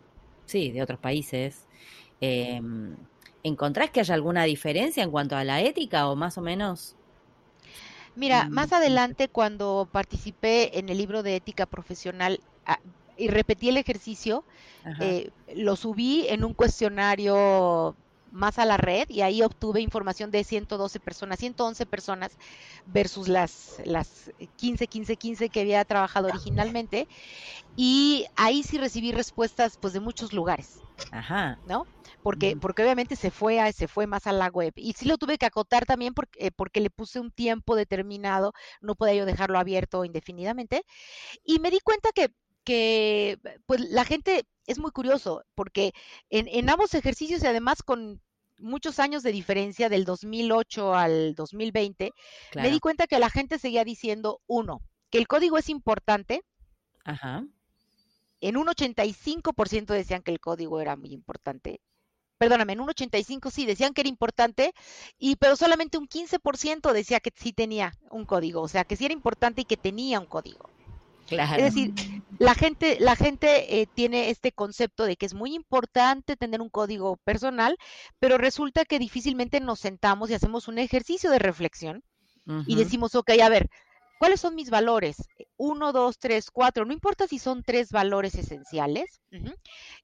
[0.46, 1.66] sí, de otros países.
[2.22, 2.60] Eh,
[3.42, 6.96] ¿Encontrás que haya alguna diferencia en cuanto a la ética o más o menos?
[8.14, 12.78] Mira, mm, más adelante cuando participé en el libro de ética profesional ah,
[13.16, 14.44] y repetí el ejercicio,
[15.00, 17.94] eh, lo subí en un cuestionario
[18.32, 22.32] más a la red y ahí obtuve información de 112 personas, 111 personas
[22.86, 27.08] versus las, las 15, 15, 15 que había trabajado originalmente.
[27.76, 30.80] Y ahí sí recibí respuestas pues de muchos lugares.
[31.10, 31.58] Ajá.
[31.66, 31.86] ¿No?
[32.22, 34.72] Porque, porque obviamente se fue, a, se fue más a la web.
[34.76, 38.52] Y sí lo tuve que acotar también porque, eh, porque le puse un tiempo determinado,
[38.80, 40.84] no podía yo dejarlo abierto indefinidamente.
[41.44, 42.32] Y me di cuenta que
[42.64, 45.92] que pues la gente es muy curioso porque
[46.28, 48.20] en, ambos ejercicios y además con
[48.58, 52.12] muchos años de diferencia del 2008 al 2020,
[52.54, 56.42] me di cuenta que la gente seguía diciendo, uno, que el código es importante.
[57.04, 57.46] Ajá.
[58.42, 61.80] En un 85% decían que el código era muy importante.
[62.40, 64.72] Perdóname, en un 85 sí decían que era importante,
[65.18, 69.04] y pero solamente un 15% decía que sí tenía un código, o sea, que sí
[69.04, 70.70] era importante y que tenía un código.
[71.28, 71.92] Es decir,
[72.38, 76.70] la gente, la gente eh, tiene este concepto de que es muy importante tener un
[76.70, 77.76] código personal,
[78.18, 82.02] pero resulta que difícilmente nos sentamos y hacemos un ejercicio de reflexión
[82.66, 83.68] y decimos, ok, a ver,
[84.20, 85.16] ¿cuáles son mis valores?
[85.56, 89.22] Uno, dos, tres, cuatro, no importa si son tres valores esenciales.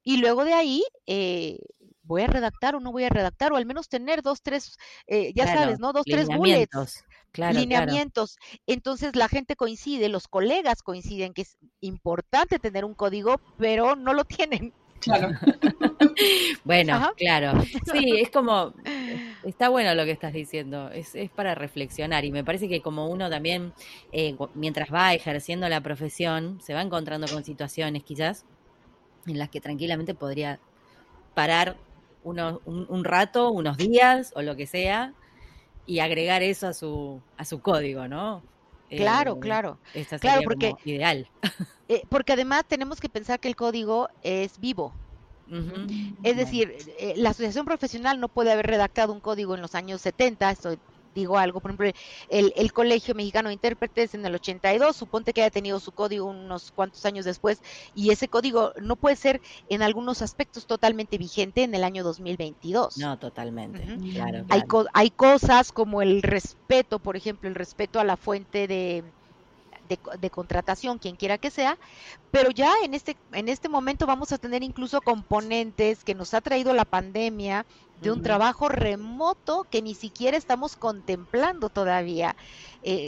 [0.03, 1.59] Y luego de ahí, eh,
[2.03, 5.35] voy a redactar o no voy a redactar, o al menos tener dos, tres, eh,
[5.35, 5.93] ya sabes, ¿no?
[5.93, 8.39] Dos, tres bullets lineamientos.
[8.67, 14.15] Entonces la gente coincide, los colegas coinciden que es importante tener un código, pero no
[14.15, 14.25] lo
[14.65, 14.73] tienen.
[15.07, 15.29] Claro.
[16.65, 17.63] bueno, claro.
[17.93, 18.75] Sí, es como,
[19.45, 23.09] está bueno lo que estás diciendo, es, es para reflexionar y me parece que como
[23.09, 23.73] uno también,
[24.13, 28.45] eh, mientras va ejerciendo la profesión, se va encontrando con situaciones quizás
[29.27, 30.59] en las que tranquilamente podría
[31.35, 31.77] parar
[32.25, 35.13] uno, un rato, unos días o lo que sea,
[35.87, 38.43] y agregar eso a su, a su código, ¿no?
[38.89, 39.79] Claro, eh, claro.
[40.21, 41.29] claro, porque, ideal.
[41.89, 44.93] Eh, porque además tenemos que pensar que el código es vivo.
[46.25, 50.01] Es decir, eh, la asociación profesional no puede haber redactado un código en los años
[50.01, 50.79] 70, estoy
[51.17, 51.91] digo algo, por ejemplo,
[52.29, 56.71] el, Colegio Mexicano de Intérpretes en el 82, suponte que haya tenido su código unos
[56.71, 57.63] cuantos años después,
[57.95, 62.99] y ese código no puede ser en algunos aspectos totalmente vigente en el año 2022.
[62.99, 68.19] No, totalmente, claro, Hay, hay cosas como el respeto, por ejemplo, el respeto a la
[68.19, 69.03] fuente de,
[69.87, 71.79] de, contratación, quien quiera que sea,
[72.31, 76.41] pero ya en este, en este momento vamos a tener incluso componentes que nos ha
[76.41, 77.65] traído la pandemia
[78.01, 82.37] de un trabajo remoto que ni siquiera estamos contemplando todavía.
[82.83, 83.07] Eh,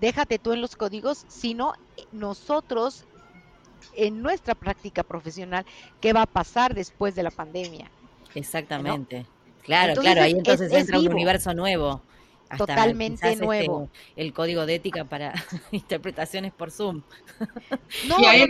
[0.00, 1.74] déjate tú en los códigos, sino
[2.12, 3.04] nosotros
[3.94, 5.64] en nuestra práctica profesional,
[6.00, 7.90] qué va a pasar después de la pandemia.
[8.34, 9.26] Exactamente.
[9.62, 12.02] Claro, claro, ahí entonces entra un universo nuevo
[12.56, 13.88] totalmente este, nuevo.
[14.16, 15.32] el código de ética para
[15.70, 17.02] interpretaciones por Zoom.
[18.08, 18.46] no, y ahí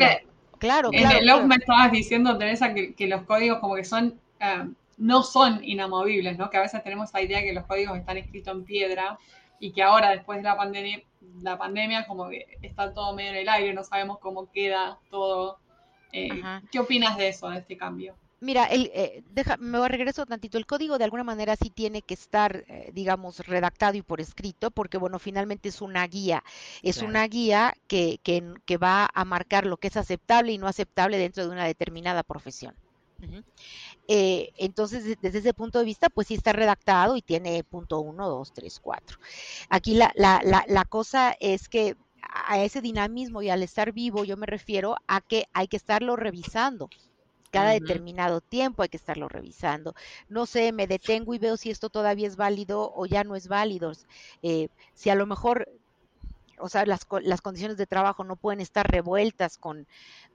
[0.59, 4.69] claro, en el me estabas diciendo, Teresa, que, los códigos como que son, eh,
[5.01, 6.51] no son inamovibles, ¿no?
[6.51, 9.19] Que a veces tenemos la idea que los códigos están escritos en piedra
[9.59, 11.03] y que ahora, después de la pandemia,
[11.43, 15.59] la pandemia como que está todo medio en el aire, no sabemos cómo queda todo.
[16.13, 18.15] Eh, ¿Qué opinas de eso, de este cambio?
[18.41, 20.59] Mira, el, eh, deja, me regreso tantito.
[20.59, 24.71] El código de alguna manera sí tiene que estar, eh, digamos, redactado y por escrito,
[24.71, 26.43] porque bueno, finalmente es una guía.
[26.83, 30.69] Es una guía que, que, que, va a marcar lo que es aceptable y no
[30.69, 32.75] aceptable dentro de una determinada profesión.
[34.09, 38.29] Eh, entonces, desde ese punto de vista, pues sí está redactado y tiene punto uno,
[38.29, 39.19] dos, tres, cuatro.
[39.69, 44.25] Aquí la, la, la, la cosa es que a ese dinamismo y al estar vivo,
[44.25, 46.89] yo me refiero a que hay que estarlo revisando
[47.51, 49.95] cada determinado tiempo hay que estarlo revisando.
[50.29, 53.49] No sé, me detengo y veo si esto todavía es válido o ya no es
[53.49, 53.93] válido.
[54.43, 55.69] Eh, si a lo mejor,
[56.59, 59.87] o sea, las, las condiciones de trabajo no pueden estar revueltas con,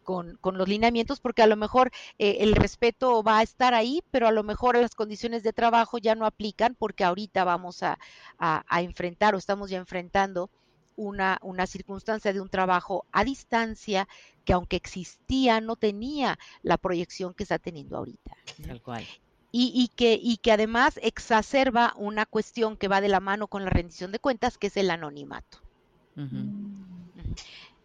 [0.05, 4.01] con, con los lineamientos, porque a lo mejor eh, el respeto va a estar ahí,
[4.11, 7.99] pero a lo mejor las condiciones de trabajo ya no aplican porque ahorita vamos a,
[8.37, 10.49] a enfrentar o estamos ya enfrentando
[10.95, 14.07] una, una circunstancia de un trabajo a distancia
[14.43, 18.31] que aunque existía, no tenía la proyección que está teniendo ahorita.
[18.65, 19.05] Tal cual.
[19.51, 23.63] Y, y, que, y que además exacerba una cuestión que va de la mano con
[23.63, 25.59] la rendición de cuentas, que es el anonimato.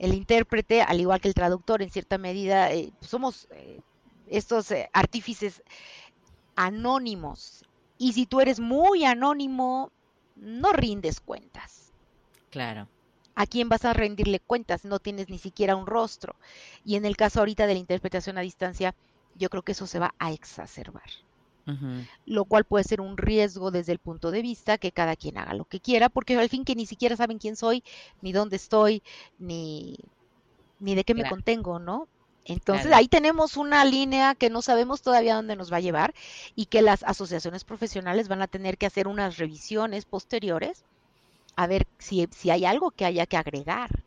[0.01, 3.81] El intérprete, al igual que el traductor, en cierta medida, eh, somos eh,
[4.27, 5.63] estos eh, artífices
[6.57, 7.65] anónimos.
[7.99, 9.93] Y si tú eres muy anónimo,
[10.37, 11.93] no rindes cuentas.
[12.51, 12.89] Claro
[13.41, 16.35] a quién vas a rendirle cuentas, no tienes ni siquiera un rostro.
[16.85, 18.95] Y en el caso ahorita de la interpretación a distancia,
[19.35, 21.09] yo creo que eso se va a exacerbar.
[22.27, 25.55] Lo cual puede ser un riesgo desde el punto de vista que cada quien haga
[25.55, 27.85] lo que quiera, porque al fin que ni siquiera saben quién soy,
[28.23, 29.03] ni dónde estoy,
[29.39, 29.97] ni,
[30.81, 32.09] ni de qué me contengo, ¿no?
[32.45, 36.15] Entonces ahí tenemos una línea que no sabemos todavía dónde nos va a llevar
[36.57, 40.85] y que las asociaciones profesionales van a tener que hacer unas revisiones posteriores
[41.57, 44.05] a ver si, si hay algo que haya que agregar.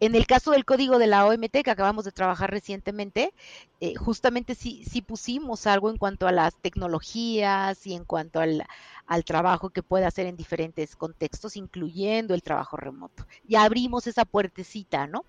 [0.00, 3.32] En el caso del código de la OMT que acabamos de trabajar recientemente,
[3.80, 8.64] eh, justamente sí, sí pusimos algo en cuanto a las tecnologías y en cuanto al,
[9.06, 13.26] al trabajo que puede hacer en diferentes contextos, incluyendo el trabajo remoto.
[13.44, 15.24] Ya abrimos esa puertecita, ¿no?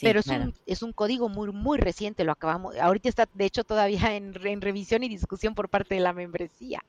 [0.00, 3.64] Pero es, un, es un código muy, muy reciente, lo acabamos, ahorita está de hecho
[3.64, 6.80] todavía en, en revisión y discusión por parte de la membresía.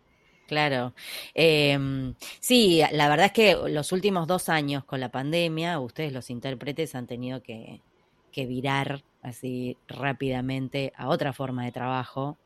[0.47, 0.93] Claro.
[1.33, 6.29] Eh, sí, la verdad es que los últimos dos años con la pandemia, ustedes los
[6.29, 7.81] intérpretes han tenido que,
[8.31, 12.37] que virar así rápidamente a otra forma de trabajo.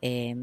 [0.00, 0.34] Eh,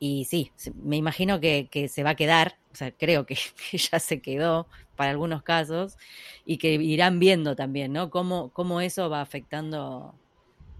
[0.00, 3.36] y sí, me imagino que, que, se va a quedar, o sea, creo que,
[3.70, 5.96] que, ya se quedó para algunos casos,
[6.44, 8.10] y que irán viendo también, ¿no?
[8.10, 10.14] Cómo, cómo eso va afectando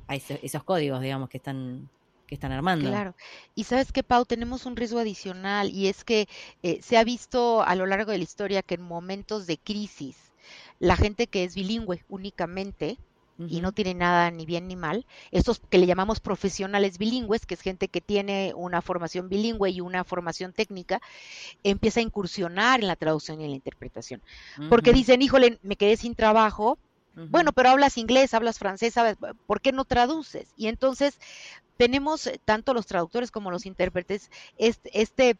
[0.09, 1.88] a esos códigos, digamos, que están
[2.28, 2.88] que están armando.
[2.88, 3.16] Claro.
[3.56, 6.28] Y sabes que, Pau, tenemos un riesgo adicional y es que
[6.62, 10.16] eh, se ha visto a lo largo de la historia que en momentos de crisis,
[10.78, 12.98] la gente que es bilingüe únicamente,
[13.46, 15.06] y no tiene nada ni bien ni mal.
[15.30, 19.80] Estos que le llamamos profesionales bilingües, que es gente que tiene una formación bilingüe y
[19.80, 21.00] una formación técnica,
[21.62, 24.22] empieza a incursionar en la traducción y en la interpretación.
[24.68, 26.78] Porque dicen, híjole, me quedé sin trabajo.
[27.30, 29.16] Bueno, pero hablas inglés, hablas francés, ¿sabes?
[29.46, 30.52] ¿por qué no traduces?
[30.56, 31.18] Y entonces
[31.78, 35.38] tenemos eh, tanto los traductores como los intérpretes este, este,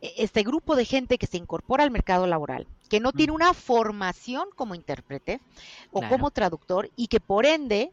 [0.00, 4.48] este grupo de gente que se incorpora al mercado laboral, que no tiene una formación
[4.56, 5.40] como intérprete
[5.92, 7.92] o como traductor y que por ende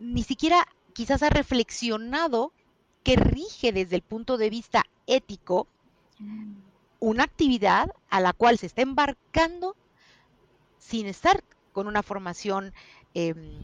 [0.00, 2.52] ni siquiera quizás ha reflexionado
[3.04, 5.68] que rige desde el punto de vista ético
[6.18, 6.54] mm.
[7.00, 9.76] una actividad a la cual se está embarcando
[10.78, 12.72] sin estar con una formación
[13.14, 13.62] em,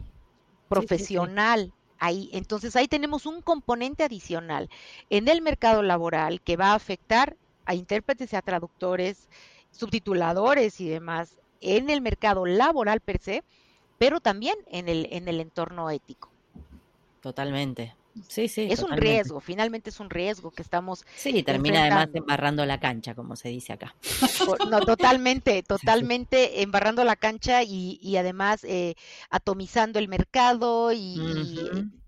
[0.68, 2.30] profesional ahí.
[2.32, 4.68] Entonces ahí tenemos un componente adicional
[5.10, 9.28] en el mercado laboral que va a afectar a intérpretes a traductores,
[9.70, 13.44] subtituladores y demás en el mercado laboral per se,
[13.98, 16.30] pero también en el, en el entorno ético.
[17.20, 17.94] Totalmente.
[18.26, 18.68] Sí, sí.
[18.70, 21.04] Es un riesgo, finalmente es un riesgo que estamos.
[21.16, 23.94] Sí, termina además embarrando la cancha, como se dice acá.
[24.70, 28.94] No, totalmente, totalmente embarrando la cancha y, y además eh,
[29.30, 31.20] atomizando el mercado y,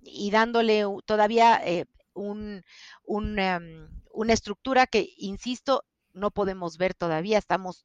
[0.03, 2.63] y, dándole todavía eh, un,
[3.05, 7.39] un, em, una estructura que, insisto, no podemos ver todavía.
[7.39, 7.85] Estamos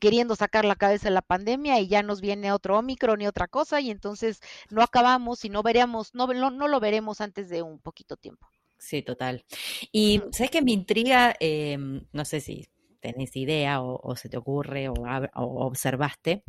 [0.00, 3.46] queriendo sacar la cabeza de la pandemia y ya nos viene otro Omicron y otra
[3.46, 7.78] cosa y entonces no acabamos y no veremos, no, no, lo veremos antes de un
[7.78, 8.48] poquito tiempo.
[8.78, 9.44] Sí, total.
[9.92, 12.66] Y sabes que me intriga, em, no sé si
[13.00, 16.44] tenés idea o, se te ocurre o, o, observaste,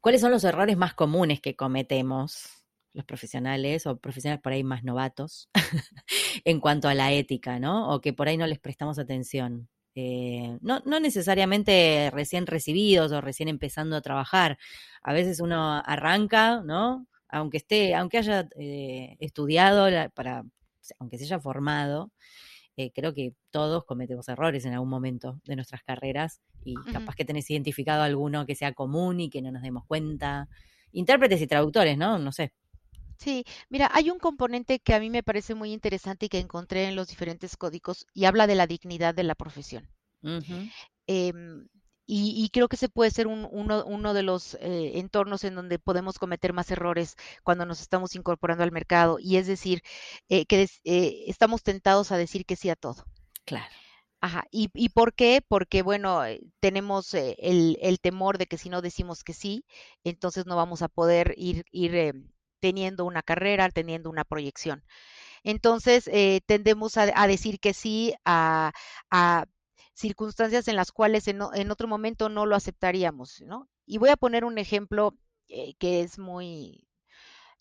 [0.00, 2.58] ¿cuáles son los errores más comunes que cometemos
[2.94, 5.50] los profesionales o profesionales por ahí más novatos
[6.44, 7.94] en cuanto a la ética, ¿no?
[7.94, 9.68] O que por ahí no les prestamos atención.
[10.00, 14.56] Eh, no, no, necesariamente recién recibidos o recién empezando a trabajar.
[15.02, 17.08] A veces uno arranca, ¿no?
[17.28, 20.44] Aunque esté, aunque haya eh, estudiado para,
[21.00, 22.12] aunque se haya formado,
[22.76, 27.24] eh, creo que todos cometemos errores en algún momento de nuestras carreras y capaz que
[27.24, 30.48] tenés identificado alguno que sea común y que no nos demos cuenta.
[30.92, 32.20] Intérpretes y traductores, ¿no?
[32.20, 32.52] No sé.
[33.18, 36.84] Sí, mira, hay un componente que a mí me parece muy interesante y que encontré
[36.86, 39.88] en los diferentes códigos y habla de la dignidad de la profesión.
[41.06, 41.68] Em,
[42.06, 46.18] y, creo que se puede ser uno, uno, de los eh, entornos en donde podemos
[46.18, 49.18] cometer más errores cuando nos estamos incorporando al mercado.
[49.20, 49.82] Y es decir,
[50.28, 53.04] eh, que eh, estamos tentados a decir que sí a todo.
[53.44, 53.66] Claro.
[54.20, 54.44] Ajá.
[54.50, 55.42] ¿Y, y por qué?
[55.46, 56.22] Porque, bueno,
[56.60, 59.64] tenemos el, el, temor de que si no decimos que sí,
[60.04, 62.28] entonces no vamos a poder ir, ir em,
[62.60, 64.84] teniendo una carrera, teniendo una proyección.
[65.44, 68.72] Entonces, eh, tendemos a, decir que sí a,
[69.94, 73.68] circunstancias en las cuales en, otro momento no lo aceptaríamos, ¿no?
[73.86, 75.16] Y voy a poner un ejemplo
[75.48, 76.88] eh, que es muy,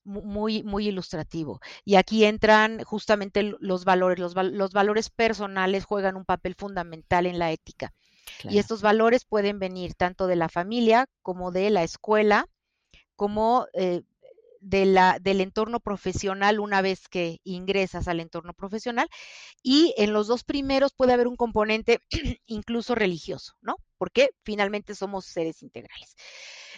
[0.04, 1.60] muy, muy ilustrativo.
[1.84, 4.20] Y aquí entran justamente los valores.
[4.20, 7.94] Los, los valores personales juegan un papel fundamental en la ética.
[8.44, 12.48] Y estos valores pueden venir tanto de la familia como de la escuela,
[13.16, 14.04] como eh,
[14.62, 19.08] de la, del entorno profesional una vez que ingresas al entorno profesional.
[19.64, 22.00] Y en los dos primeros puede haber un componente
[22.46, 23.76] incluso religioso, ¿no?
[23.98, 26.16] Porque finalmente somos seres integrales.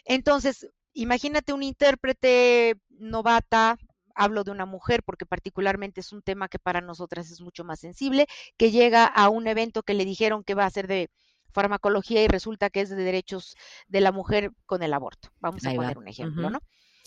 [0.05, 3.77] Entonces, imagínate un intérprete novata,
[4.15, 7.79] hablo de una mujer porque particularmente es un tema que para nosotras es mucho más
[7.79, 8.27] sensible,
[8.57, 11.09] que llega a un evento que le dijeron que va a ser de
[11.51, 13.55] farmacología y resulta que es de derechos
[13.87, 15.29] de la mujer con el aborto.
[15.39, 16.59] Vamos a poner un ejemplo, ¿no?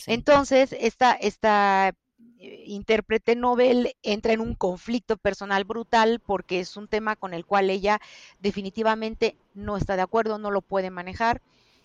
[0.07, 1.94] Entonces, esta, esta
[2.38, 7.46] eh, intérprete Nobel entra en un conflicto personal brutal porque es un tema con el
[7.46, 8.00] cual ella
[8.40, 11.40] definitivamente no está de acuerdo, no lo puede manejar.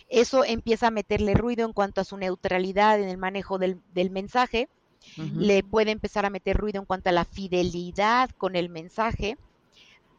[0.09, 4.69] Eso empieza a meterle ruido en cuanto a su neutralidad en el manejo del, mensaje.
[5.15, 9.37] Le puede empezar a meter ruido en cuanto a la fidelidad con el mensaje.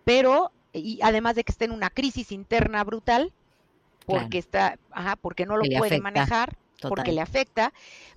[0.05, 3.33] Pero, y además de que está en una crisis interna brutal,
[4.07, 7.73] porque está, ajá, porque no lo puede manejar, porque le afecta,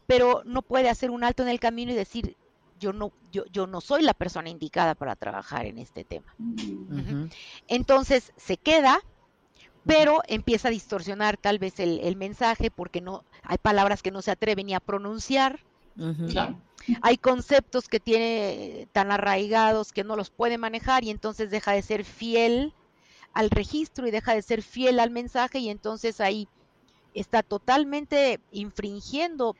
[0.07, 2.35] pero no puede hacer un alto en el camino y decir,
[2.79, 6.35] yo no, yo, yo no soy la persona indicada para trabajar en este tema.
[7.67, 8.99] Entonces se queda,
[9.85, 14.31] pero empieza a distorsionar tal vez el, mensaje porque no hay palabras que no se
[14.31, 15.59] atreve ni a pronunciar.
[17.01, 21.83] Hay conceptos que tiene tan arraigados que no los puede manejar y entonces deja de
[21.83, 22.73] ser fiel
[23.33, 26.47] al registro y deja de ser fiel al mensaje y entonces ahí
[27.13, 29.55] está totalmente infringiendo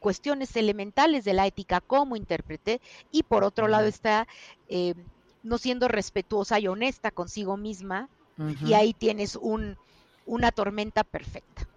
[0.00, 2.80] cuestiones elementales de la ética como intérprete
[3.10, 4.26] y por otro lado está
[4.68, 4.94] eh,
[5.42, 8.08] no siendo respetuosa y honesta consigo misma
[8.66, 9.76] y ahí tienes un,
[10.26, 11.68] una tormenta perfecta.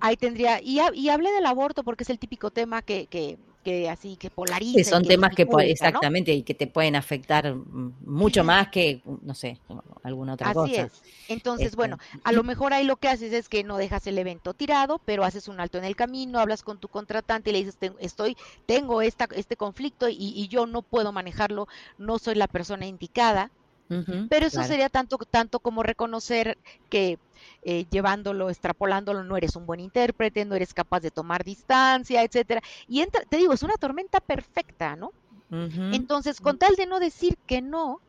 [0.00, 3.88] Ahí tendría, y, y hablé del aborto porque es el típico tema que, que, que
[3.88, 4.90] así que polariza.
[4.90, 9.60] son temas que exactamente y que te pueden afectar mucho más que, no sé,
[10.02, 10.82] alguna otra cosa.
[10.82, 11.02] Es.
[11.28, 14.18] Entonces, este, bueno, a lo mejor ahí lo que haces es que no dejas el
[14.18, 17.64] evento tirado, pero haces un alto en el camino, hablas con tu contratante y le
[17.64, 18.36] dices, estoy,
[18.66, 23.50] tengo esta, este conflicto y, y yo no puedo manejarlo, no soy la persona indicada
[24.28, 26.56] pero eso sería tanto, tanto como reconocer
[26.88, 27.18] que
[27.62, 32.62] eh, llevándolo, extrapolándolo, no eres un buen intérprete, no eres capaz de tomar distancia, etcétera.
[32.86, 35.12] Y entra, te digo, es una tormenta perfecta, ¿no?
[35.52, 38.00] Entonces, con tal de no decir que no,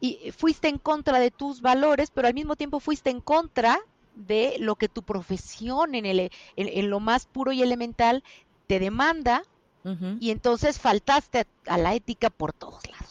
[0.00, 3.78] y fuiste en contra de tus valores, pero al mismo tiempo fuiste en contra
[4.16, 8.24] de lo que tu profesión en, el, en, lo más puro y elemental
[8.66, 9.42] te demanda,
[10.18, 13.05] y entonces faltaste a la ética por todos lados.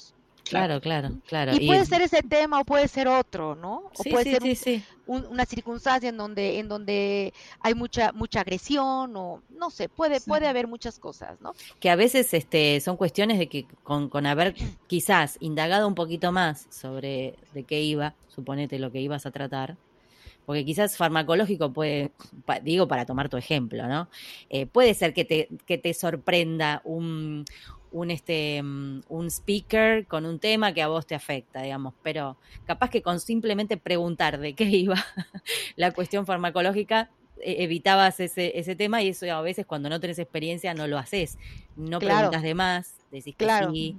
[0.48, 1.54] Claro, claro, claro.
[1.60, 3.89] Y, puede ser ese tema o puede ser otro, ¿no?
[3.98, 9.70] O puede ser una circunstancia en donde, en donde hay mucha, mucha agresión o no
[9.72, 11.54] sé, puede, puede haber muchas cosas, ¿no?
[11.80, 14.56] Que a veces este, son cuestiones de que con, con haber
[14.88, 19.78] quizás indagado un poquito más sobre de qué iba, suponete lo que ibas a tratar,
[20.46, 22.12] porque quizás farmacológico puede,
[22.62, 24.10] digo para tomar tu ejemplo, ¿no?
[24.50, 27.46] Eh, puede ser que te, que te sorprenda un,
[27.91, 32.38] un, este, mm, un speaker con un tema que a vos te afecta, digamos, pero
[32.65, 34.95] capaz que con simplemente preguntar de qué iba
[35.75, 37.09] la cuestión farmacológica,
[37.41, 40.97] e, evitabas ese, ese tema y eso a veces cuando no tenés experiencia no lo
[40.97, 41.38] haces,
[41.75, 43.97] no preguntas de más, decís que sí.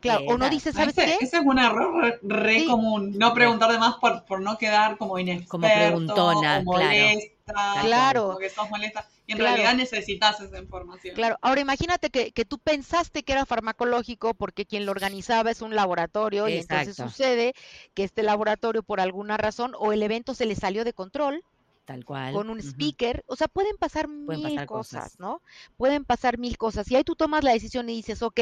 [0.00, 1.24] Claro, o no dices, ¿sabes ese, qué?
[1.24, 5.18] Ese es un error re, común, no preguntar de más por, por no quedar como
[5.18, 8.26] inexperto, como preguntona, o molesta, claro.
[8.28, 9.08] Como que sos molesta.
[9.26, 11.14] Y en realidad necesitas esa información.
[11.14, 15.60] Claro, ahora imagínate que, que, tú pensaste que era farmacológico porque quien lo organizaba es
[15.60, 17.52] un laboratorio y entonces sucede
[17.92, 21.44] que este laboratorio por alguna razón o el evento se le salió de control.
[21.88, 22.34] Tal cual.
[22.34, 23.24] Con un speaker.
[23.28, 25.40] O sea, pueden pasar mil cosas, ¿no?
[25.78, 26.90] Pueden pasar mil cosas.
[26.90, 28.40] Y ahí tú tomas la decisión y dices, ok,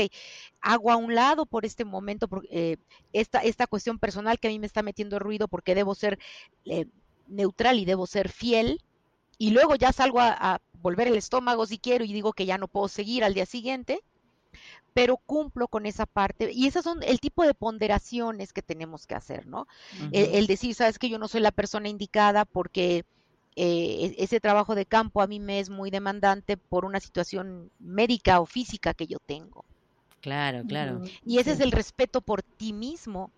[0.61, 2.77] hago a un lado por este momento eh,
[3.13, 6.19] esta, esta cuestión personal que a mí me está metiendo ruido porque debo ser
[6.65, 6.87] eh,
[7.29, 8.83] neutral y debo ser fiel.
[9.39, 12.67] Y luego ya salgo a volver el estómago si quiero y digo que ya no
[12.67, 14.03] puedo seguir al día siguiente,
[14.93, 16.51] pero cumplo con esa parte.
[16.53, 19.69] Y esas son el tipo de ponderaciones que tenemos que hacer, ¿no?
[20.11, 23.05] el, decir, sabes que yo no soy la persona indicada porque
[23.57, 27.71] eh, e-, ese trabajo de campo a mí me es muy demandante por una situación
[27.79, 29.65] médica o física que yo tengo.
[30.21, 31.03] Claro, claro.
[31.25, 33.31] Y ese es el respeto por ti mismo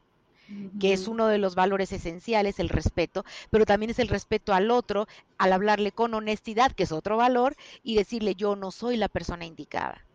[0.79, 4.71] que es uno de los valores esenciales, el respeto, pero también es el respeto al
[4.71, 5.07] otro,
[5.39, 9.45] al hablarle con honestidad, que es otro valor, y decirle yo no soy la persona
[9.47, 10.08] indicada.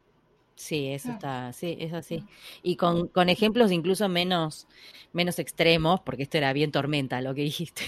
[0.55, 2.23] Sí, eso está, sí, es así.
[2.61, 4.67] Y con, con, ejemplos incluso menos,
[5.11, 7.81] menos extremos, porque esto era bien tormenta lo que dijiste.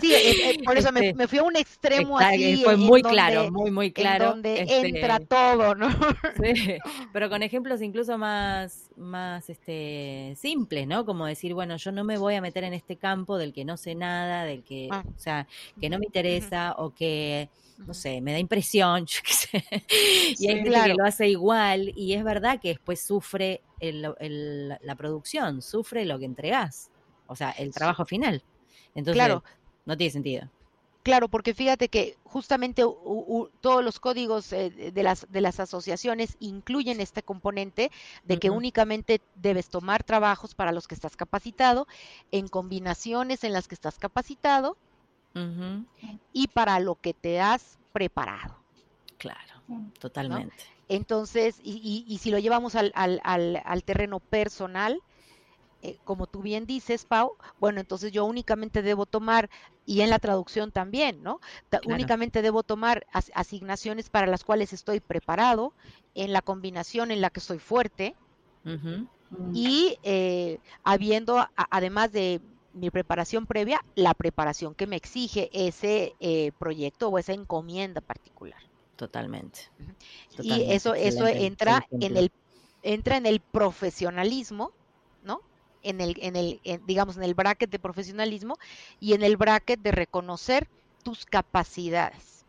[0.00, 2.62] Sí, por eso me, este, fui a un extremo así.
[2.64, 4.30] Fue muy claro, muy, muy claro.
[4.30, 5.88] donde este, entra todo, ¿no?
[6.42, 6.76] Sí,
[7.12, 11.06] pero con ejemplos incluso más, más este, simples, ¿no?
[11.06, 13.76] Como decir, bueno, yo no me voy a meter en este campo del que no
[13.76, 15.04] sé nada, del que, ah.
[15.06, 15.46] o sea,
[15.80, 17.48] que no me interesa o que
[17.78, 19.64] no sé, me da impresión, yo qué sé.
[20.38, 25.62] y hay gente que lo hace igual y es verdad que después sufre la producción,
[25.62, 26.90] sufre lo que entregás,
[27.26, 28.42] o sea, el trabajo final.
[28.94, 29.44] Entonces, claro.
[29.86, 30.50] no tiene sentido.
[31.04, 37.00] Claro, porque fíjate que justamente todos los códigos eh, de, las, de las asociaciones incluyen
[37.00, 37.90] este componente
[38.24, 41.86] de que únicamente debes tomar trabajos para los que estás capacitado,
[42.30, 44.76] en combinaciones en las que estás capacitado,
[46.32, 48.56] y para lo que te has preparado.
[49.98, 50.54] Totalmente.
[50.88, 55.02] Entonces, y, y, si lo llevamos al, al, al, terreno personal,
[55.82, 59.50] eh, como tú bien dices, Pau, bueno, entonces yo únicamente debo tomar,
[59.84, 61.40] y en la traducción también, ¿no?
[61.84, 65.74] Únicamente debo tomar asignaciones para las cuales estoy preparado,
[66.14, 68.16] en la combinación en la que soy fuerte,
[69.52, 72.40] y eh, habiendo, además de
[72.78, 78.60] mi preparación previa, la preparación que me exige ese eh, proyecto o esa encomienda particular.
[78.96, 79.60] Totalmente.
[80.42, 82.32] Y eso, eso entra en el
[82.82, 84.72] entra en el profesionalismo,
[85.24, 85.40] ¿no?
[85.82, 88.58] En el, en el, digamos, en el bracket de profesionalismo
[89.00, 90.68] y en el bracket de reconocer
[91.02, 92.44] tus capacidades.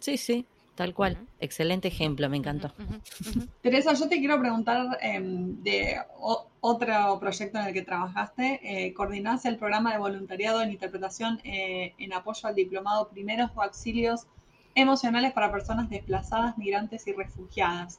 [0.00, 0.46] Sí, sí.
[0.74, 2.72] Tal cual, excelente ejemplo, me encantó.
[3.60, 6.00] Teresa, yo te quiero preguntar em, de
[6.60, 8.60] otro proyecto en el que trabajaste.
[8.62, 14.26] Eh, coordinaste el programa de voluntariado en interpretación eh, en apoyo al diplomado Primeros Auxilios
[14.74, 17.98] Emocionales para Personas Desplazadas, Migrantes y Refugiadas.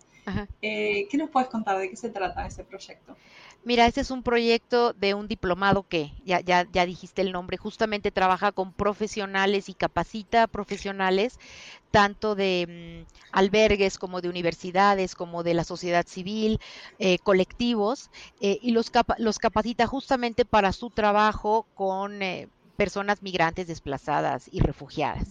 [0.62, 1.78] Eh, ¿Qué nos puedes contar?
[1.78, 3.16] ¿De qué se trata ese proyecto?
[3.66, 7.56] Mira, este es un proyecto de un diplomado que, ya, ya, ya dijiste el nombre,
[7.58, 11.40] justamente trabaja con profesionales y capacita profesionales,
[11.94, 16.60] tanto de mm, albergues como de universidades, como de la sociedad civil,
[16.98, 18.10] eh, colectivos,
[18.42, 24.60] eh, y los, los capacita justamente para su trabajo con eh, personas migrantes desplazadas y
[24.60, 25.30] refugiadas.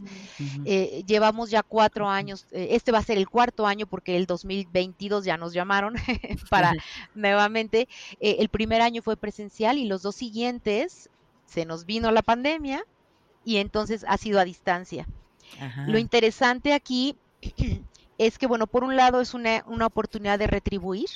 [0.65, 4.27] Eh, llevamos ya cuatro años, eh, este va a ser el cuarto año porque el
[4.27, 5.95] 2022 ya nos llamaron
[6.51, 6.73] para
[7.15, 7.89] nuevamente,
[8.21, 11.11] eh, el primer año fue presencial y los dos siguientes
[11.45, 12.85] se nos vino la pandemia
[13.45, 15.07] y entonces ha sido a distancia.
[15.87, 17.17] Lo interesante aquí
[18.19, 21.09] es que, bueno, por un lado es una, una oportunidad de retribuir,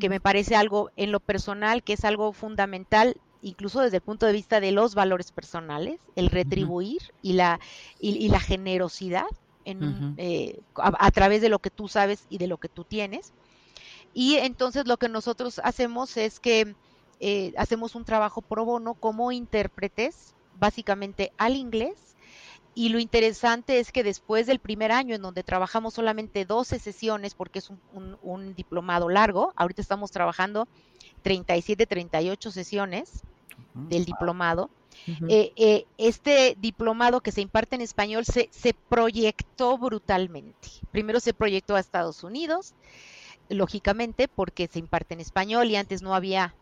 [0.00, 4.26] que me parece algo en lo personal, que es algo fundamental incluso desde el punto
[4.26, 7.60] de vista de los valores personales, el retribuir y, la,
[8.00, 9.26] y, la generosidad
[9.64, 13.32] en, eh, a, través de lo que tú sabes y de lo que tú tienes.
[14.14, 16.74] Y entonces lo que nosotros hacemos es que
[17.20, 22.07] eh, hacemos un trabajo pro bono como intérpretes, básicamente al inglés.
[22.78, 27.34] Y lo interesante es que después del primer año, en donde trabajamos solamente 12 sesiones,
[27.34, 30.68] porque es un, un diplomado largo, ahorita estamos trabajando
[31.22, 33.24] 37, 38 sesiones
[33.74, 34.70] del diplomado.
[35.28, 40.68] Eh, eh, este diplomado que se imparte en español se, se proyectó brutalmente.
[40.92, 42.74] Primero se proyectó a Estados Unidos,
[43.48, 46.54] lógicamente, porque se imparte en español y antes no había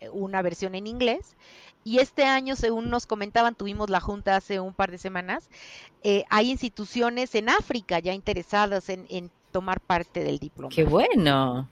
[0.00, 1.36] eh, una versión en inglés.
[1.82, 5.48] Y este año, según nos comentaban, tuvimos la junta hace un par de semanas,
[6.28, 10.74] hay instituciones en África ya interesadas en, en tomar parte del diploma.
[10.74, 11.68] ¡Qué bueno!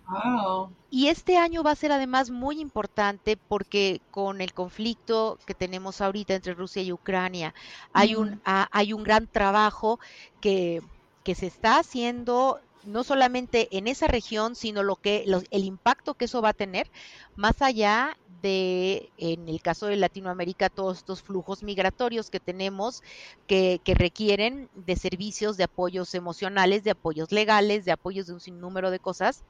[0.90, 6.00] Y este año va a ser además muy importante porque con el conflicto que tenemos
[6.00, 7.54] ahorita entre Rusia y Ucrania,
[7.92, 10.00] hay, un, hay un gran trabajo
[10.40, 10.82] que,
[11.24, 16.24] que se está haciendo no solamente en esa región, sino lo que el impacto que
[16.24, 16.90] eso va a tener
[17.36, 23.03] más allá de, en el caso de Latinoamérica, todos estos flujos migratorios que tenemos
[23.47, 28.41] que, que requieren de servicios de apoyos emocionales, de apoyos legales, de apoyos de un
[28.41, 29.45] sinnúmero de cosas.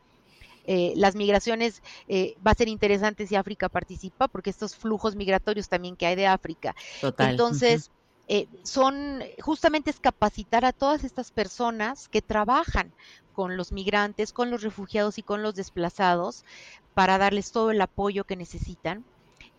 [0.64, 5.68] Eh, las migraciones eh, va a ser interesante si África participa, porque estos flujos migratorios
[5.68, 6.74] también que hay de África.
[7.16, 7.90] Entonces,
[8.28, 12.92] eh, son justamente es capacitar a todas estas personas que trabajan
[13.32, 16.44] con los migrantes, con los refugiados y con los desplazados
[16.92, 19.04] para darles todo el apoyo que necesitan.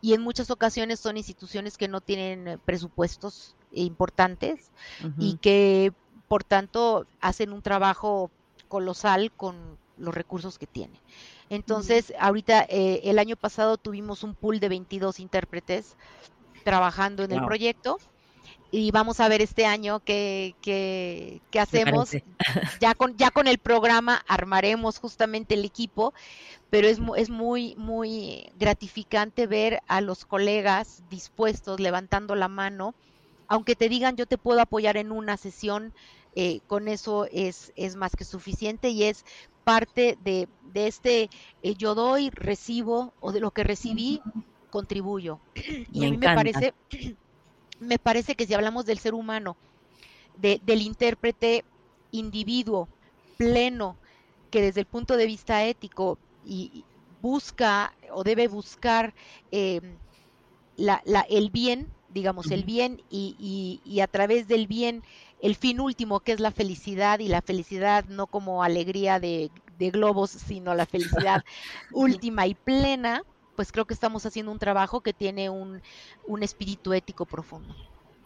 [0.01, 4.71] Y en muchas ocasiones son instituciones que no tienen presupuestos importantes
[5.17, 5.91] y que
[6.27, 8.29] por tanto hacen un trabajo
[8.67, 10.99] colosal con los recursos que tienen.
[11.49, 15.95] Entonces, ahorita, eh, el año pasado tuvimos un pool de 22 intérpretes
[16.63, 17.97] trabajando en el proyecto
[18.71, 22.11] y vamos a ver este año qué, qué, qué hacemos.
[22.79, 26.13] Ya con, ya con el programa armaremos justamente el equipo,
[26.69, 32.95] pero es, es muy, muy gratificante ver a los colegas dispuestos, levantando la mano,
[33.47, 35.93] aunque te digan yo te puedo apoyar en una sesión,
[36.35, 39.25] eh, con eso es, es más que suficiente y es
[39.65, 41.29] parte de, de este
[41.61, 44.21] eh, yo doy, recibo o de lo que recibí,
[44.69, 45.39] contribuyo.
[45.91, 46.73] Y a mí me parece
[47.79, 49.55] me parece que si hablamos del ser humano,
[50.37, 51.65] del intérprete
[52.11, 52.87] individuo
[53.37, 53.97] pleno,
[54.51, 56.85] que desde el punto de vista ético y,
[57.21, 59.13] busca o debe buscar
[59.51, 59.97] em,
[60.77, 65.03] la, el bien, digamos, el bien y, y, a través del bien
[65.41, 69.89] el fin último, que es la felicidad, y la felicidad no como alegría de, de
[69.89, 71.43] globos, sino la felicidad
[71.91, 73.23] última y plena,
[73.59, 75.81] pues creo que estamos haciendo un trabajo que tiene un,
[76.25, 77.75] un espíritu ético profundo.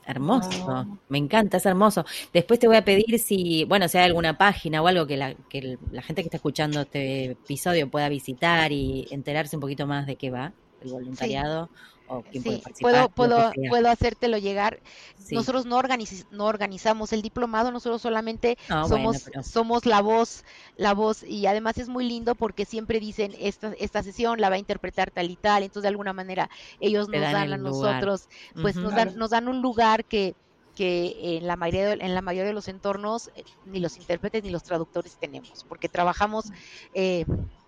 [0.05, 0.97] Hermoso, Oh.
[1.09, 2.05] me encanta, es hermoso.
[2.31, 5.33] Después te voy a pedir si, bueno, si hay alguna página o algo que la,
[5.49, 9.87] que el- la gente que está escuchando este episodio pueda visitar y enterarse un poquito
[9.87, 10.53] más de qué va
[10.83, 11.71] el voluntariado
[12.17, 13.09] o quién puede Sí, participar.
[13.09, 14.79] puedo, puedo, puedo hacértelo llegar.
[15.17, 15.35] Sí.
[15.35, 20.43] Nosotros no, organiz- no organizamos el diplomado, nosotros solamente bueno, somos, pero- somos la voz,
[20.77, 24.55] la voz, y además es muy lindo porque siempre dicen esta, esta sesión la va
[24.55, 26.49] a interpretar tal y tal, entonces de alguna manera
[26.79, 27.93] ellos Te nos dan dan a lugar.
[27.95, 28.29] nosotros,
[28.61, 30.35] pues nos dan, nos dan un lugar que,
[30.75, 34.43] que en la mayoría de, en la mayoría de los entornos eh, ni los intérpretes
[34.43, 36.45] ni los traductores tenemos, porque trabajamos
[36.93, 37.25] eh,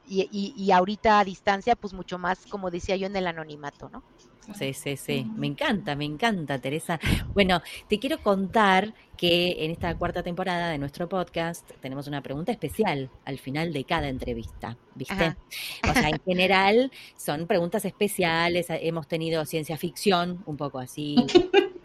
[0.08, 3.90] y, y, y ahorita a distancia, pues mucho más, como decía yo, en el anonimato,
[3.90, 4.04] ¿no?
[4.54, 5.26] Sí, sí, sí.
[5.36, 7.00] Me encanta, me encanta, Teresa.
[7.34, 12.52] Bueno, te quiero contar que en esta cuarta temporada de nuestro podcast tenemos una pregunta
[12.52, 15.14] especial al final de cada entrevista, ¿viste?
[15.14, 15.38] Ajá.
[15.90, 18.68] O sea, en general son preguntas especiales.
[18.70, 21.16] Hemos tenido ciencia ficción, un poco así,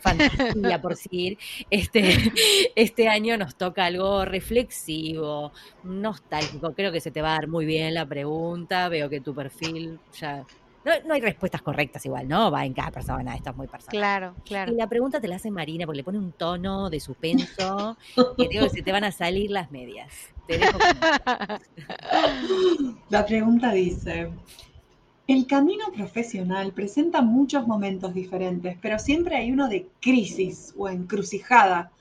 [0.01, 1.39] fantasía por decir.
[1.71, 2.03] Este,
[2.77, 5.53] este año nos toca algo reflexivo,
[5.85, 6.73] nostálgico.
[6.75, 8.89] Creo que se te va a dar muy bien la pregunta.
[8.89, 10.45] Veo que tu perfil ya.
[10.83, 12.51] No, no hay respuestas correctas igual, ¿no?
[12.51, 13.91] Va en cada persona, esto es muy personal.
[14.01, 14.73] Claro, claro.
[14.73, 17.99] Y la pregunta te la hace Marina porque le pone un tono de suspenso
[18.39, 20.11] que digo que se te van a salir las medias.
[20.47, 21.61] Te dejo con-
[23.11, 24.31] La pregunta dice,
[25.33, 31.93] el camino profesional presenta muchos momentos diferentes, pero siempre hay uno de crisis o encrucijada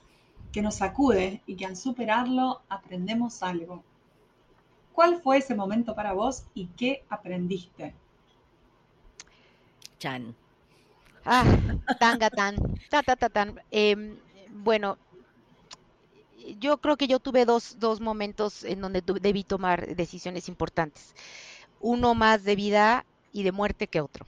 [0.52, 3.84] que nos sacude y que al superarlo aprendemos algo.
[4.94, 7.94] ¿Cuál fue ese momento para vos y qué aprendiste?
[10.00, 10.36] Chan.
[11.24, 11.46] Ah,
[12.00, 12.56] tanga tan,
[12.90, 13.62] ta ta ta tan.
[13.70, 14.18] Em,
[14.50, 14.98] bueno,
[16.60, 21.14] yo creo que yo tuve dos, dos momentos en donde debí tomar decisiones importantes.
[21.80, 24.26] Uno más de vida y de muerte que otro.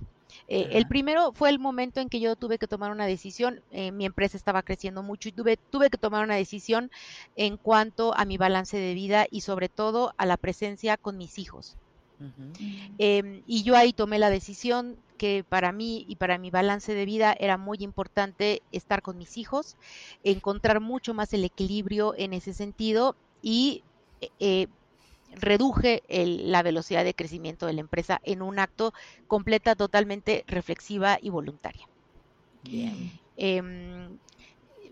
[0.48, 3.62] Eh, el primero fue el momento en que yo tuve que tomar una decisión.
[3.70, 6.90] eh, mi empresa estaba creciendo mucho y tuve, tuve que tomar una decisión
[7.36, 11.38] en cuanto a mi balance de vida y sobre todo a la presencia con mis
[11.38, 11.78] hijos.
[12.20, 12.60] Ujú.
[12.98, 17.06] Em, y yo ahí tomé la decisión que para mí y para mi balance de
[17.06, 19.78] vida era muy importante estar con mis hijos,
[20.24, 23.84] encontrar mucho más el equilibrio en ese sentido y
[24.40, 24.68] eh,
[25.32, 28.92] reduje el- la velocidad de crecimiento de la empresa en un acto
[29.28, 31.86] completa, totalmente reflexiva y voluntaria.
[32.64, 33.12] Bien.
[33.36, 34.20] Em,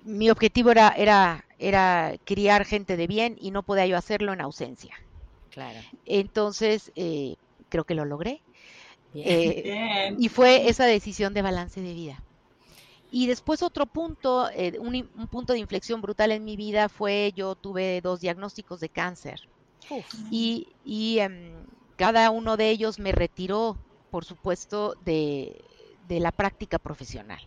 [0.03, 4.41] mi objetivo era, era, era criar gente de bien y no podía yo hacerlo en
[4.41, 4.95] ausencia.
[5.49, 5.79] Claro.
[6.05, 7.35] Entonces, eh,
[7.69, 8.41] creo que lo logré.
[9.13, 9.27] Bien.
[9.27, 10.15] Eh, Bien.
[10.19, 12.23] y fue esa decisión de balance de vida.
[13.11, 17.31] Y después otro punto, eh, un, un punto de inflexión brutal en mi vida fue
[17.35, 19.39] yo tuve dos diagnósticos de cáncer.
[20.29, 21.65] Y, y, em,
[21.95, 23.77] cada uno de ellos me retiró,
[24.09, 27.39] por supuesto, de, de la práctica profesional.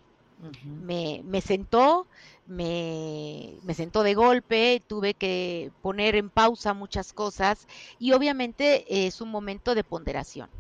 [0.63, 2.09] Me, me sentó,
[2.47, 7.67] me, me sentó de golpe, tuve que poner en pausa muchas cosas
[7.97, 10.51] y obviamente es un momento de ponderación.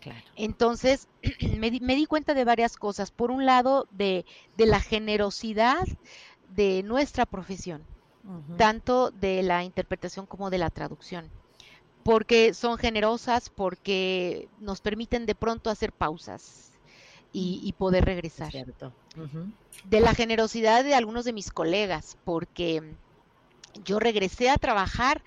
[0.00, 0.26] Claro.
[0.34, 1.08] Entonces,
[1.58, 3.12] me di, me di cuenta de varias cosas.
[3.12, 5.86] Por un lado, de, de la generosidad
[6.42, 7.88] de nuestra profesión,
[8.56, 11.28] Tanto de la interpretación como de la traducción,
[12.04, 16.70] porque son generosas, porque nos permiten de pronto hacer pausas
[17.32, 18.52] y, y poder regresar.
[18.52, 18.92] Cierto.
[19.84, 22.94] De la generosidad de algunos de mis colegas, porque
[23.84, 25.22] yo regresé a trabajar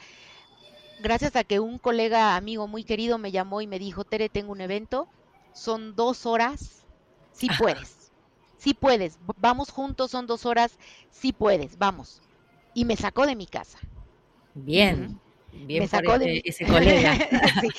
[0.99, 4.51] gracias a que un colega amigo muy querido me llamó y me dijo, Tere, tengo
[4.51, 5.07] un evento,
[5.53, 6.83] son dos horas,
[7.31, 8.11] sí puedes,
[8.57, 10.77] sí puedes, vamos juntos, son dos horas,
[11.11, 12.21] sí puedes, vamos.
[12.75, 13.79] Y me sacó de mi casa.
[14.53, 15.19] Bien.
[15.51, 17.17] Bien me por sacó de ese, mi- ese colega.
[17.61, 17.71] Sí,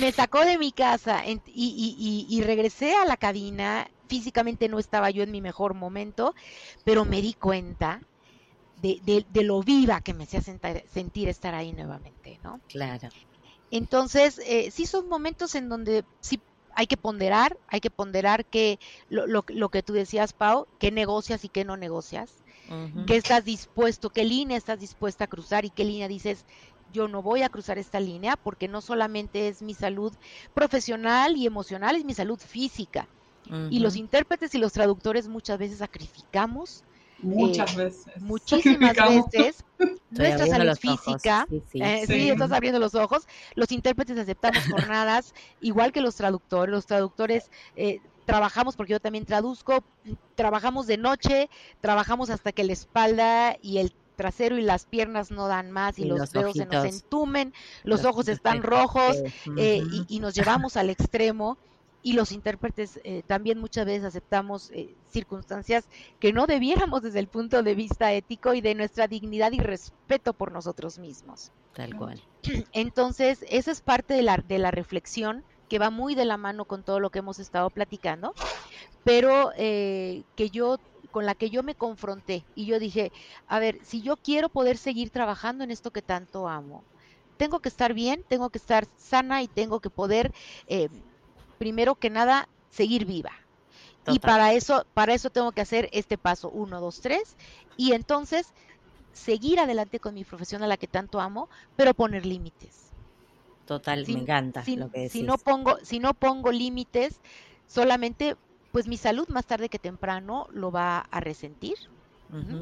[0.00, 3.86] me sacó de mi casa y, y- y- y regresé a la cabina.
[4.08, 6.34] Físicamente no estaba yo en mi mejor momento,
[6.84, 8.00] pero me di cuenta
[8.76, 12.60] de, de- de lo viva que me hacía sentar- sentir estar ahí nuevamente, ¿no?
[12.68, 13.08] Claro.
[13.70, 16.42] Entonces, eh, sí son momentos en donde sí
[16.74, 18.78] hay que ponderar, hay que ponderar que
[19.08, 23.04] lo, lo- lo que tú decías, Pau, qué negocias y qué no negocias, Ujú.
[23.06, 26.44] qué estás dispuesto, qué línea estás dispuesta a cruzar y qué línea dices,
[26.86, 30.12] yo no voy a cruzar esta línea porque no solamente es mi salud
[30.54, 33.10] profesional y emocional, es mi salud física.
[33.70, 36.84] Y los intérpretes y los traductores muchas veces sacrificamos,
[37.18, 38.14] Muchas eh, veces.
[38.20, 39.56] muchísimas veces,
[40.10, 41.22] nuestra salud los ojos.
[41.22, 41.46] física.
[41.48, 41.78] Sí, sí.
[41.82, 42.30] Eh, sí, Sí.
[42.30, 43.24] estás abriendo los ojos.
[43.54, 46.72] Los intérpretes aceptamos jornadas, igual que los traductores.
[46.72, 49.84] Los traductores eh, trabajamos, porque yo también traduzco,
[50.34, 51.48] trabajamos de noche,
[51.80, 56.02] trabajamos hasta que la espalda y el trasero y las piernas no dan más y,
[56.02, 57.54] Y los, los dedos se nos entumen,
[57.84, 59.16] los, Los ojos están rojos
[59.56, 61.56] eh, y nos llevamos al extremo.
[62.02, 65.86] y los intérpretes eh, también muchas veces aceptamos eh, circunstancias
[66.18, 70.34] que no debiéramos desde el punto de vista ético y de nuestra dignidad y respeto
[70.34, 71.50] por nosotros mismos.
[71.74, 72.22] Tal cual.
[72.72, 76.66] Entonces, esa es parte de la, de la reflexión que va muy de la mano
[76.66, 78.34] con todo lo que hemos estado platicando,
[79.04, 80.78] pero eh, que yo
[81.10, 83.10] con la que yo me confronté y yo dije,
[83.48, 86.84] a ver, si yo quiero poder seguir trabajando en esto que tanto amo,
[87.38, 90.32] tengo que estar bien, tengo que estar sana y tengo que poder
[91.58, 93.32] primero que nada, seguir viva.
[94.06, 97.36] Y para eso, para eso tengo que hacer este paso, uno, dos, tres,
[97.76, 98.46] y entonces
[99.12, 102.89] seguir adelante con mi profesión a la que tanto amo, pero poner límites.
[103.70, 107.20] Total, me encanta si, lo que Si no pongo, si no pongo límites,
[107.68, 108.34] solamente,
[108.72, 111.76] pues mi salud más tarde que temprano lo va a resentir.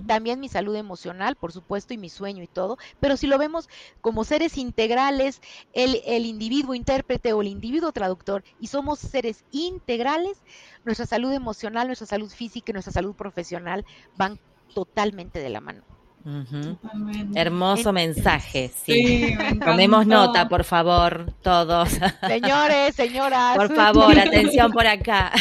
[0.06, 3.70] También mi salud emocional, por supuesto, y mi sueño y todo, pero si lo vemos
[4.02, 5.40] como seres integrales,
[5.72, 10.42] el, el individuo intérprete o el individuo traductor, y somos seres integrales,
[10.84, 14.38] nuestra salud emocional, nuestra salud física y nuestra salud profesional van
[14.74, 15.84] totalmente de la mano.
[17.34, 19.34] Hermoso mensaje, sí.
[19.64, 21.88] Tomemos nota, por favor, todos.
[22.26, 23.56] Señores, señoras.
[23.56, 25.32] Por favor, atención por acá.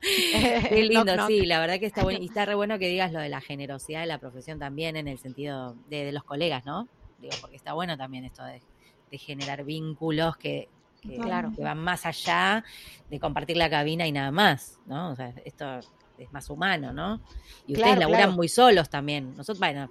[0.00, 2.20] Qué lindo, sí, la verdad que está bueno.
[2.22, 5.08] Y está re bueno que digas lo de la generosidad de la profesión también, en
[5.08, 6.86] el sentido de, los colegas, ¿no?
[7.18, 8.60] Digo, porque está bueno también esto de,
[9.16, 10.68] generar vínculos que,
[11.22, 11.52] claro.
[11.54, 12.64] que van más allá
[13.08, 15.10] de compartir la cabina y nada más, ¿no?
[15.10, 15.78] O sea, esto
[16.18, 17.20] es más humano, ¿no?
[17.66, 19.30] Y ustedes laburan muy solos también.
[19.36, 19.88] Nosotros, bueno,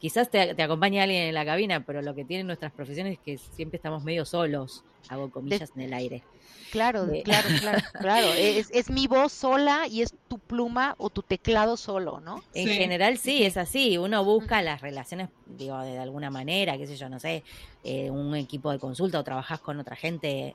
[0.00, 3.18] quizás te, te acompañe alguien en la cabina, pero lo que tienen nuestras profesiones es
[3.20, 6.24] que siempre estamos medio solos, hago comillas en el aire.
[6.70, 8.26] Claro, claro, claro, claro.
[8.34, 12.42] Es, mi voz sola y es tu pluma o tu teclado solo, ¿no?
[12.54, 13.98] En general sí, es así.
[13.98, 17.44] Uno busca las relaciones, digo, de alguna manera, qué sé yo, no sé,
[17.84, 20.54] eh, un equipo de consulta o trabajas con otra gente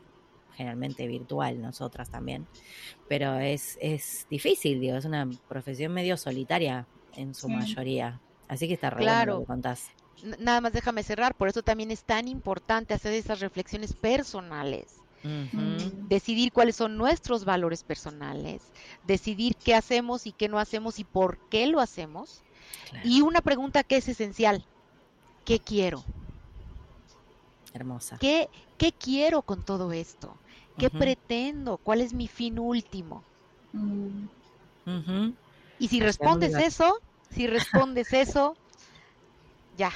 [0.56, 2.48] generalmente virtual, nosotras también.
[3.10, 8.22] Pero es, es difícil, digo, es una profesión medio solitaria en su mayoría.
[8.48, 9.40] Así que está re claro.
[9.40, 9.90] lo contás.
[10.40, 15.02] Nada más déjame cerrar, por eso también es tan importante hacer esas reflexiones personales.
[16.08, 18.62] Decidir cuáles son nuestros valores personales,
[19.08, 22.44] decidir qué hacemos y qué no hacemos y por qué lo hacemos.
[23.04, 24.64] Y una pregunta que es esencial,
[25.44, 26.04] ¿qué quiero?
[27.74, 28.20] Hermosa.
[28.20, 30.38] ¿Qué, qué quiero con todo esto?
[30.78, 31.78] ¿Qué pretendo?
[31.78, 33.24] ¿Cuál es mi fin último?
[35.80, 37.00] Y si respondes eso,
[37.32, 38.56] si respondes eso,
[39.78, 39.92] ya.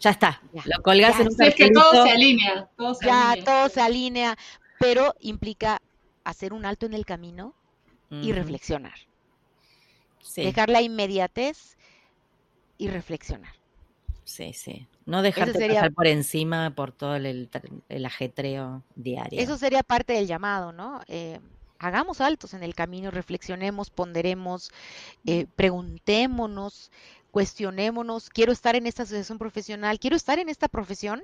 [0.00, 0.42] Ya está.
[0.52, 2.68] Lo colgas en un Es que todo se alinea.
[3.02, 4.36] ya, todo se alinea,
[4.78, 5.80] pero implica
[6.24, 7.54] hacer un alto en el camino
[8.10, 8.98] y reflexionar.
[10.36, 11.76] Dejar la inmediatez
[12.78, 13.54] y reflexionar.
[14.24, 14.86] Sí, sí.
[15.06, 17.48] No dejarte pasar por encima por todo el,
[18.04, 19.40] ajetreo diario.
[19.40, 21.00] Eso sería parte del llamado, ¿no?
[21.06, 21.38] Eh,
[21.78, 24.70] hagamos altos en el camino, reflexionemos, ponderemos,
[25.24, 26.90] eh, preguntémonos,
[27.30, 31.22] cuestionémonos, quiero estar en esta asociación profesional, quiero estar en esta profesión,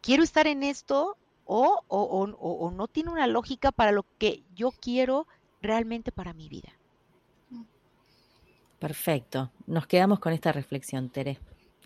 [0.00, 5.26] quiero estar en esto o, o, no tiene una lógica para lo que yo quiero
[5.62, 6.72] realmente para mi vida.
[8.78, 9.50] Perfecto.
[9.66, 11.38] Nos quedamos con esta reflexión, Tere.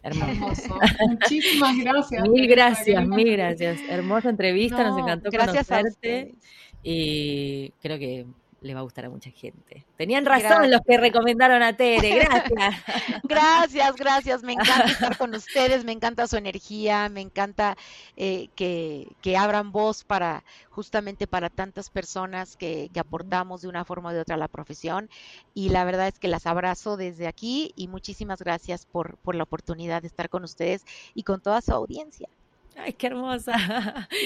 [0.02, 0.78] Hermoso.
[1.08, 2.28] Muchísimas gracias.
[2.28, 3.80] Mil gracias, mil gracias.
[3.88, 6.34] Hermosa entrevista, nos encantó conocerte
[6.82, 8.26] y creo que
[8.62, 9.86] le va a gustar a mucha gente.
[9.96, 12.74] Tenían razón los que recomendaron a Tere, gracias.
[13.24, 17.76] gracias, gracias, me encanta estar con ustedes, me encanta su energía, me encanta
[18.16, 23.84] eh, que, que, abran voz para justamente para tantas personas que, que, aportamos de una
[23.84, 25.08] forma o de otra a la profesión
[25.54, 29.44] y la verdad es que las abrazo desde aquí y muchísimas gracias por, por la
[29.44, 32.28] oportunidad de estar con ustedes y con toda su audiencia.
[32.76, 33.52] Ay, qué hermosa.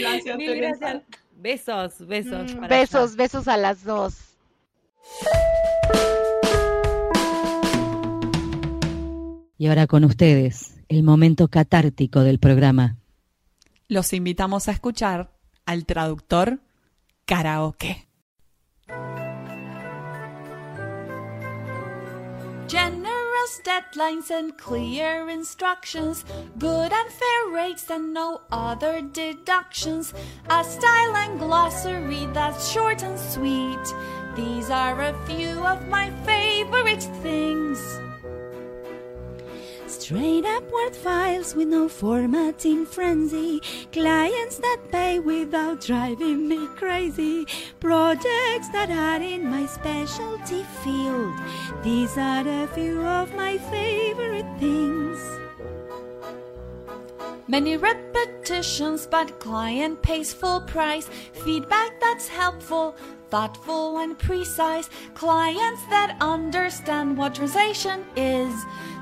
[0.01, 1.03] Gracias, Mil gracias.
[1.37, 2.55] Besos, besos.
[2.55, 4.17] Mm, besos, besos a las dos.
[9.57, 12.97] Y ahora con ustedes, el momento catártico del programa.
[13.89, 15.31] Los invitamos a escuchar
[15.67, 16.61] al traductor
[17.25, 18.09] karaoke.
[23.65, 26.25] Deadlines and clear instructions,
[26.59, 30.15] good and fair rates and no other deductions,
[30.49, 33.95] a style and glossary that's short and sweet.
[34.35, 38.01] These are a few of my favorite things.
[40.05, 43.63] Straight up Word files with no formatting frenzy.
[43.91, 47.47] Clients that pay without driving me crazy.
[47.81, 51.33] Projects that are in my specialty field.
[51.83, 55.19] These are a few of my favorite things.
[57.49, 61.09] Many repetitions, but client pays full price.
[61.33, 62.95] Feedback that's helpful,
[63.31, 64.91] thoughtful, and precise.
[65.15, 68.55] Clients that understand what translation is.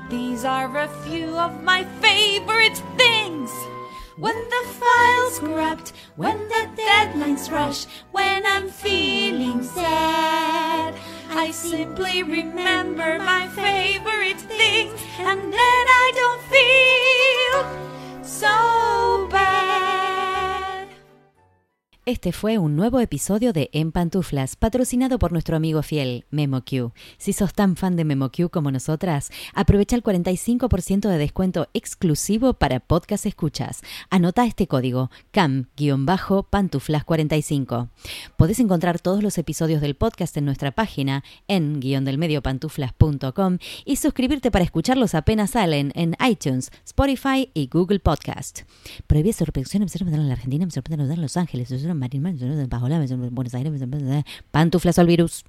[0.09, 3.51] These are a few of my favorite things.
[4.17, 10.93] When the file's corrupt, when the deadlines rush, when I'm feeling sad,
[11.31, 20.12] I simply remember my favorite things, and then I don't feel so bad.
[22.05, 26.91] Este fue un nuevo episodio de En Pantuflas, patrocinado por nuestro amigo fiel, MemoQ.
[27.17, 32.81] Si sos tan fan de MemoQ como nosotras, aprovecha el 45% de descuento exclusivo para
[32.81, 33.83] podcast escuchas.
[34.09, 37.87] Anota este código, CAM-pantuflas45.
[38.35, 44.65] Podés encontrar todos los episodios del podcast en nuestra página en guiondelmediopantuflas.com y suscribirte para
[44.65, 48.63] escucharlos apenas salen en iTunes, Spotify y Google Podcast.
[49.07, 52.23] Prohibida sorpresión, en la Argentina, en Los Ángeles, Marín,
[53.31, 53.83] Buenos Aires,
[54.51, 55.45] Pantuflas al virus.